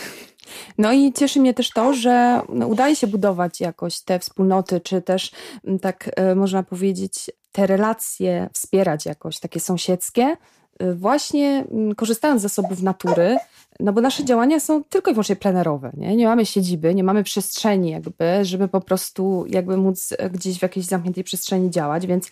No 0.79 0.93
i 0.93 1.13
cieszy 1.13 1.41
mnie 1.41 1.55
też 1.55 1.71
to, 1.71 1.95
że 1.95 2.43
udaje 2.67 2.97
się 2.97 3.07
budować 3.07 3.61
jakoś 3.61 4.01
te 4.01 4.19
wspólnoty, 4.19 4.81
czy 4.81 5.03
też 5.03 5.33
m, 5.65 5.79
tak 5.79 6.11
e, 6.17 6.35
można 6.35 6.63
powiedzieć, 6.63 7.31
te 7.53 7.67
relacje 7.67 8.49
wspierać 8.53 9.07
jakoś, 9.07 9.41
takie 9.41 9.61
sąsiedzkie, 9.61 10.37
e, 10.79 10.95
właśnie 10.95 11.65
m, 11.73 11.95
korzystając 11.95 12.41
z 12.41 12.43
zasobów 12.43 12.83
natury, 12.83 13.37
no 13.81 13.93
bo 13.93 14.01
nasze 14.01 14.25
działania 14.25 14.61
są 14.61 14.85
tylko 14.85 15.11
i 15.11 15.15
wyłącznie 15.15 15.37
plenerowe, 15.37 15.91
nie? 15.97 16.17
Nie 16.17 16.27
mamy 16.27 16.47
siedziby, 16.47 16.95
nie 16.95 17.05
mamy 17.05 17.25
przestrzeni 17.25 17.91
jakby, 17.91 18.45
żeby 18.45 18.69
po 18.69 18.81
prostu 18.81 19.45
jakby 19.49 19.77
móc 19.77 20.15
gdzieś 20.31 20.59
w 20.59 20.63
jakiejś 20.63 20.87
zamkniętej 20.87 21.25
przestrzeni 21.25 21.71
działać, 21.71 22.07
więc 22.07 22.31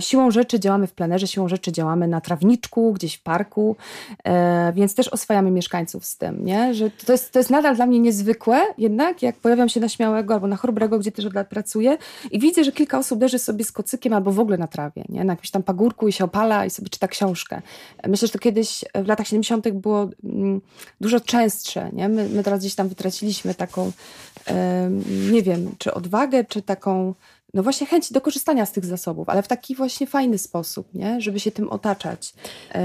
siłą 0.00 0.30
rzeczy 0.30 0.60
działamy 0.60 0.86
w 0.86 0.92
plenerze, 0.92 1.26
siłą 1.26 1.48
rzeczy 1.48 1.72
działamy 1.72 2.08
na 2.08 2.20
trawniczku, 2.20 2.92
gdzieś 2.92 3.14
w 3.14 3.22
parku, 3.22 3.76
e, 4.24 4.72
więc 4.72 4.94
też 4.94 5.08
oswajamy 5.08 5.50
mieszkańców 5.50 6.04
z 6.04 6.16
tym, 6.16 6.44
nie? 6.44 6.74
Że 6.74 6.90
to 6.90 7.12
jest, 7.12 7.32
to 7.32 7.38
jest 7.38 7.50
nadal 7.50 7.76
dla 7.76 7.86
mnie 7.86 7.98
niezwykłe, 7.98 8.60
jednak 8.78 9.22
jak 9.22 9.36
pojawiam 9.36 9.68
się 9.68 9.80
na 9.80 9.88
Śmiałego 9.88 10.34
albo 10.34 10.46
na 10.46 10.56
Chorobrego, 10.56 10.98
gdzie 10.98 11.12
też 11.12 11.24
od 11.24 11.34
lat 11.34 11.48
pracuję 11.48 11.98
i 12.30 12.38
widzę, 12.38 12.64
że 12.64 12.72
kilka 12.72 12.98
osób 12.98 13.22
leży 13.22 13.38
sobie 13.38 13.64
z 13.64 13.72
kocykiem 13.72 14.12
albo 14.12 14.32
w 14.32 14.40
ogóle 14.40 14.58
na 14.58 14.66
trawie, 14.66 15.04
nie? 15.08 15.24
Na 15.24 15.32
jakimś 15.32 15.50
tam 15.50 15.62
pagórku 15.62 16.08
i 16.08 16.12
się 16.12 16.24
opala 16.24 16.66
i 16.66 16.70
sobie 16.70 16.88
czyta 16.88 17.08
książkę. 17.08 17.62
Myślę, 18.08 18.28
że 18.28 18.32
to 18.32 18.38
kiedyś 18.38 18.84
w 18.94 19.06
latach 19.06 19.26
70. 19.26 19.68
było 19.68 20.08
mm, 20.24 20.60
dużo 21.00 21.20
częstsze, 21.20 21.90
nie? 21.92 22.08
My, 22.08 22.28
my 22.28 22.42
teraz 22.42 22.60
gdzieś 22.60 22.74
tam 22.74 22.88
wytraciliśmy 22.88 23.54
taką, 23.54 23.92
nie 25.32 25.42
wiem, 25.42 25.74
czy 25.78 25.94
odwagę, 25.94 26.44
czy 26.44 26.62
taką 26.62 27.14
no 27.54 27.62
właśnie 27.62 27.86
chęć 27.86 28.12
do 28.12 28.20
korzystania 28.20 28.66
z 28.66 28.72
tych 28.72 28.84
zasobów, 28.84 29.28
ale 29.28 29.42
w 29.42 29.48
taki 29.48 29.74
właśnie 29.74 30.06
fajny 30.06 30.38
sposób, 30.38 30.94
nie? 30.94 31.20
Żeby 31.20 31.40
się 31.40 31.50
tym 31.50 31.70
otaczać. 31.70 32.34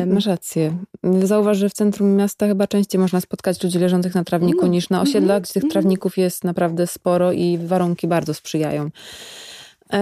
Masz 0.08 0.26
rację. 0.26 0.78
Zauważ, 1.24 1.58
że 1.58 1.70
w 1.70 1.74
centrum 1.74 2.16
miasta 2.16 2.48
chyba 2.48 2.68
częściej 2.68 3.02
można 3.02 3.22
spotkać 3.22 3.64
ludzi 3.64 3.80
leżących 3.80 4.16
na 4.16 4.24
trawniku 4.24 4.62
No. 4.62 4.68
niż 4.68 4.90
na 4.90 5.02
osiedlach, 5.02 5.42
gdzie 5.42 5.54
tych 5.54 5.64
mhm. 5.64 5.72
trawników 5.72 6.18
jest 6.18 6.44
naprawdę 6.44 6.88
sporo 6.88 7.32
i 7.32 7.58
warunki 7.58 8.08
bardzo 8.08 8.34
sprzyjają. 8.34 8.90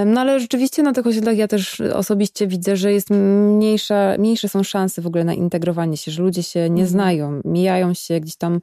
No 0.06 0.22
ale 0.22 0.40
rzeczywiście 0.40 0.84
na 0.84 0.94
tych 0.94 1.08
osiedlach 1.08 1.38
ja 1.38 1.48
też 1.48 1.82
osobiście 1.82 2.48
widzę, 2.48 2.78
że 2.78 2.94
jest 2.94 3.10
mniejsza, 3.10 4.16
mniejsze 4.20 4.50
są 4.50 4.64
szanse 4.64 5.02
w 5.02 5.08
ogóle 5.08 5.24
na 5.24 5.34
integrowanie 5.34 5.98
się, 5.98 6.12
że 6.12 6.24
ludzie 6.24 6.44
się 6.44 6.60
nie 6.60 6.68
Mhm. 6.68 6.88
znają, 6.88 7.42
mijają 7.46 7.94
się 7.94 8.20
gdzieś 8.20 8.36
tam 8.36 8.62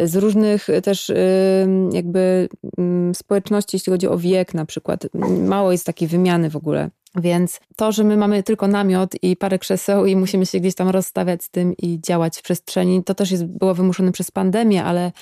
z 0.00 0.16
różnych 0.16 0.66
też 0.82 1.10
ym, 1.10 1.90
jakby 1.92 2.48
ym, 2.78 3.12
społeczności, 3.14 3.76
jeśli 3.76 3.90
chodzi 3.90 4.08
o 4.08 4.18
wiek 4.18 4.54
na 4.54 4.66
przykład. 4.66 5.06
Mało 5.46 5.72
jest 5.72 5.86
takiej 5.86 6.08
wymiany 6.08 6.50
w 6.50 6.56
ogóle. 6.56 6.90
Więc 7.16 7.60
to, 7.76 7.92
że 7.92 8.04
my 8.04 8.16
mamy 8.16 8.42
tylko 8.42 8.68
namiot 8.68 9.14
i 9.22 9.36
parę 9.36 9.58
krzeseł 9.58 10.06
i 10.06 10.16
musimy 10.16 10.46
się 10.46 10.60
gdzieś 10.60 10.74
tam 10.74 10.88
rozstawiać 10.88 11.44
z 11.44 11.50
tym 11.50 11.76
i 11.76 12.00
działać 12.00 12.38
w 12.38 12.42
przestrzeni, 12.42 13.04
to 13.04 13.14
też 13.14 13.30
jest, 13.30 13.44
było 13.44 13.74
wymuszone 13.74 14.12
przez 14.12 14.30
pandemię, 14.30 14.84
ale 14.84 15.12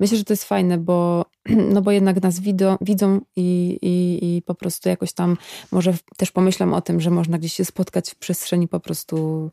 myślę, 0.00 0.18
że 0.18 0.24
to 0.24 0.32
jest 0.32 0.44
fajne, 0.44 0.78
bo, 0.78 1.24
no 1.74 1.82
bo 1.82 1.90
jednak 1.90 2.22
nas 2.22 2.40
widzą, 2.40 2.76
widzą 2.80 3.20
i, 3.36 3.78
i, 3.82 4.36
i 4.36 4.42
po 4.42 4.54
prostu 4.54 4.88
jakoś 4.88 5.12
tam 5.12 5.36
może 5.72 5.94
też 6.16 6.30
pomyślam 6.30 6.74
o 6.74 6.80
tym, 6.80 7.00
że 7.00 7.10
można 7.10 7.38
gdzieś 7.38 7.52
się 7.52 7.64
spotkać 7.64 8.10
w 8.10 8.16
przestrzeni 8.16 8.68
po 8.68 8.80
prostu 8.80 9.50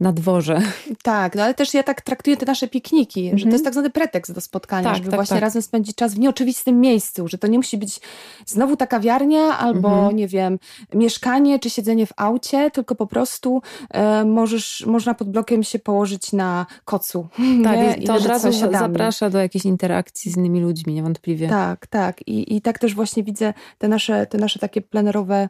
na 0.00 0.12
dworze. 0.12 0.60
Tak, 1.02 1.34
no 1.34 1.42
ale 1.42 1.54
też 1.54 1.74
ja 1.74 1.82
tak 1.82 2.00
traktuję 2.02 2.36
te 2.36 2.46
nasze 2.46 2.68
pikniki, 2.68 3.24
że 3.24 3.30
to 3.30 3.34
Mhm. 3.36 3.52
jest 3.52 3.64
tak 3.64 3.74
zwany 3.74 3.90
pretekst 3.90 4.32
do 4.32 4.40
spotkania, 4.40 4.84
Tak, 4.88 4.96
żeby 4.96 5.08
tak, 5.10 5.14
właśnie 5.18 5.34
tak. 5.34 5.40
razem 5.42 5.62
spędzić 5.62 5.96
czas 5.96 6.14
w 6.14 6.18
nieoczywistym 6.18 6.80
miejscu, 6.80 7.28
że 7.28 7.38
to 7.38 7.46
nie 7.46 7.58
musi 7.58 7.78
być 7.78 8.00
znowu 8.46 8.76
ta 8.76 8.86
kawiarnia 8.86 9.58
albo, 9.58 9.88
Mhm. 9.88 10.16
nie 10.16 10.28
wiem, 10.28 10.58
mieszkanie 10.94 11.58
czy 11.58 11.70
siedzenie 11.70 12.06
w 12.06 12.12
aucie, 12.16 12.70
tylko 12.70 12.94
po 12.94 13.06
prostu 13.06 13.62
e, 13.90 14.24
możesz, 14.24 14.84
można 14.86 15.14
pod 15.14 15.30
blokiem 15.30 15.62
się 15.62 15.78
położyć 15.78 16.32
na 16.32 16.66
kocu. 16.84 17.28
Tak, 17.64 18.00
I 18.02 18.04
to 18.06 18.14
od 18.14 18.26
razu 18.26 18.52
zaprasza 18.52 19.30
do 19.30 19.38
jakiejś 19.38 19.64
interakcji 19.64 20.30
z 20.30 20.36
innymi 20.36 20.60
ludźmi, 20.60 20.94
niewątpliwie. 20.94 21.48
Tak, 21.48 21.86
tak. 21.86 22.28
I, 22.28 22.56
I 22.56 22.60
tak 22.60 22.78
też 22.78 22.94
właśnie 22.94 23.22
widzę 23.22 23.54
te 23.78 23.88
nasze, 23.88 24.26
te 24.26 24.38
nasze 24.38 24.58
takie 24.58 24.80
plenerowe, 24.80 25.48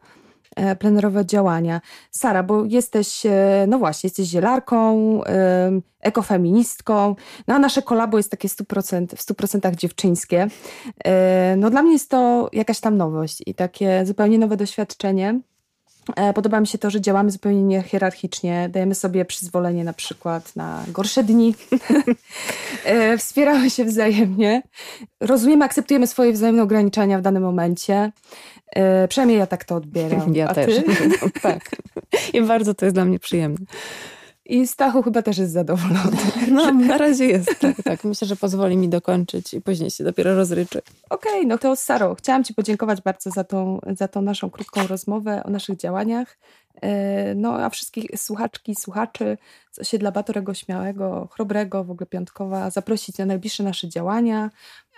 plenerowe 0.79 1.27
działania. 1.27 1.81
Sara, 2.11 2.43
bo 2.43 2.65
jesteś, 2.65 3.27
e, 3.27 3.65
no 3.69 3.79
właśnie, 3.79 4.07
jesteś 4.09 4.27
zielarką, 4.29 5.23
em, 5.25 5.83
ekofeministką, 6.01 7.17
no 7.49 7.55
a 7.55 7.59
nasze 7.59 7.83
kolabo 7.83 8.17
jest 8.17 8.31
takie 8.31 8.49
100%, 8.49 9.15
w 9.17 9.23
100% 9.23 9.77
dziewczyńskie. 9.77 10.47
E, 11.05 11.57
No 11.57 11.71
dla 11.71 11.83
mnie 11.83 11.93
jest 11.93 12.11
to 12.11 12.49
jakaś 12.53 12.81
tam 12.81 12.97
nowość 12.97 13.43
i 13.47 13.55
takie 13.55 14.07
zupełnie 14.07 14.39
nowe 14.39 14.57
doświadczenie. 14.57 15.41
E, 16.17 16.33
Podoba 16.33 16.61
mi 16.61 16.67
się 16.67 16.79
to, 16.79 16.91
że 16.91 17.01
działamy 17.01 17.31
zupełnie 17.31 17.63
niehierarchicznie, 17.63 18.69
dajemy 18.73 18.95
sobie 18.95 19.25
przyzwolenie 19.25 19.85
na 19.85 19.93
przykład 19.93 20.57
na 20.57 20.85
gorsze 20.89 21.25
dni, 21.25 21.55
E, 22.85 23.19
wspieramy 23.19 23.71
się 23.71 23.85
wzajemnie, 23.85 24.63
rozumiemy, 25.21 25.65
akceptujemy 25.65 26.07
swoje 26.07 26.33
wzajemne 26.33 26.63
ograniczenia 26.63 27.19
w 27.19 27.23
danym 27.23 27.43
momencie. 27.43 28.13
E, 28.71 29.09
Przynajmniej 29.09 29.39
ja 29.39 29.47
tak 29.47 29.65
to 29.65 29.75
odbieram. 29.75 30.35
Ja 30.35 30.49
A 30.49 30.55
też. 30.55 30.75
Tak. 31.43 31.71
I 32.33 32.43
bardzo 32.43 32.75
to 32.75 32.87
jest 32.87 32.97
dla 32.97 33.05
mnie 33.05 33.19
przyjemne. 33.19 33.67
I 34.49 34.67
Stachu 34.67 35.03
chyba 35.03 35.23
też 35.23 35.39
jest 35.39 35.53
zadowolony. 35.53 36.17
No, 36.51 36.73
na 36.73 36.99
razie 36.99 37.27
jest. 37.27 37.51
Tak, 37.61 37.77
tak. 37.85 38.05
Myślę, 38.05 38.29
że 38.29 38.37
pozwoli 38.37 38.77
mi 38.77 38.89
dokończyć 38.89 39.55
i 39.55 39.61
później 39.61 39.91
się 39.91 40.05
dopiero 40.05 40.35
rozryczy. 40.35 40.83
Okej, 41.11 41.47
no 41.47 41.59
to 41.59 41.77
Saro, 41.77 42.15
chciałam 42.15 42.45
Ci 42.45 42.55
podziękować 42.55 43.01
bardzo 43.01 43.31
za 43.31 43.45
tą, 43.45 43.81
za 43.97 44.09
tą 44.09 44.23
naszą 44.23 44.51
krótką 44.51 44.87
rozmowę 44.87 45.43
o 45.45 45.51
naszych 45.51 45.77
działaniach. 45.77 46.39
E, 46.81 47.35
No 47.35 47.65
a 47.65 47.71
wszystkich 47.71 48.07
słuchaczki, 48.17 48.75
słuchaczy 48.75 49.39
z 49.73 49.79
osiedla 49.79 50.13
Batorego 50.13 50.55
Śmiałego, 50.55 51.29
Chrobrego, 51.33 51.85
w 51.85 51.91
ogóle 51.91 52.07
Piątkowa, 52.07 52.71
zaprosić 52.71 53.19
na 53.19 53.27
najbliższe 53.27 53.63
nasze 53.63 53.89
działania. 53.89 54.51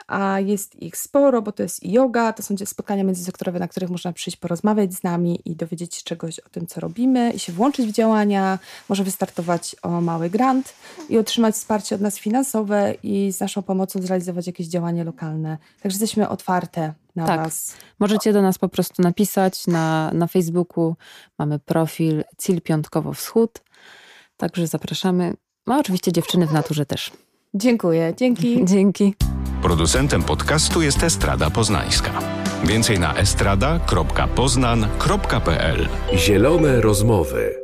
A 0.07 0.41
jest 0.41 0.83
ich 0.83 0.97
sporo, 0.97 1.43
bo 1.43 1.53
to 1.53 1.63
jest 1.63 1.83
i 1.83 1.93
yoga, 1.93 2.33
to 2.33 2.43
są 2.43 2.55
spotkania 2.65 3.05
międzysektorowe, 3.05 3.59
na 3.59 3.69
których 3.69 3.91
można 3.91 4.13
przyjść 4.13 4.37
porozmawiać 4.37 4.95
z 4.95 5.03
nami 5.03 5.41
i 5.45 5.57
dowiedzieć 5.57 5.95
się 5.95 6.03
czegoś 6.05 6.39
o 6.39 6.49
tym, 6.49 6.67
co 6.67 6.81
robimy 6.81 7.31
i 7.31 7.39
się 7.39 7.53
włączyć 7.53 7.87
w 7.87 7.93
działania. 7.93 8.59
Może 8.89 9.05
wystartować 9.05 9.77
o 9.83 10.01
mały 10.01 10.31
grant 10.31 10.75
i 11.09 11.19
otrzymać 11.19 11.55
wsparcie 11.55 11.95
od 11.95 12.01
nas 12.01 12.19
finansowe 12.19 12.95
i 13.03 13.33
z 13.33 13.41
naszą 13.41 13.63
pomocą 13.63 14.03
zrealizować 14.03 14.47
jakieś 14.47 14.67
działanie 14.67 15.05
lokalne. 15.05 15.59
Także 15.83 15.95
jesteśmy 15.97 16.29
otwarte 16.29 16.95
na 17.17 17.27
Tak. 17.27 17.41
Was. 17.41 17.77
Możecie 17.99 18.33
do 18.33 18.43
nas 18.43 18.59
po 18.59 18.69
prostu 18.69 19.03
napisać 19.03 19.67
na, 19.67 20.11
na 20.15 20.27
Facebooku. 20.27 20.97
Mamy 21.39 21.59
profil 21.59 22.25
Cil 22.43 22.61
Piątkowo 22.61 23.13
Wschód. 23.13 23.61
Także 24.37 24.67
zapraszamy. 24.67 25.35
No 25.67 25.79
oczywiście 25.79 26.13
dziewczyny 26.13 26.47
w 26.47 26.53
naturze 26.53 26.87
też. 26.87 27.11
Dziękuję. 27.55 28.15
Dzięki. 28.17 28.65
Dzięki. 28.75 29.15
Producentem 29.63 30.23
podcastu 30.23 30.83
jest 30.83 31.03
Estrada 31.03 31.51
Poznańska. 31.51 32.11
Więcej 32.65 32.99
na 32.99 33.15
estrada.poznan.pl 33.15 35.89
Zielone 36.15 36.81
rozmowy. 36.81 37.60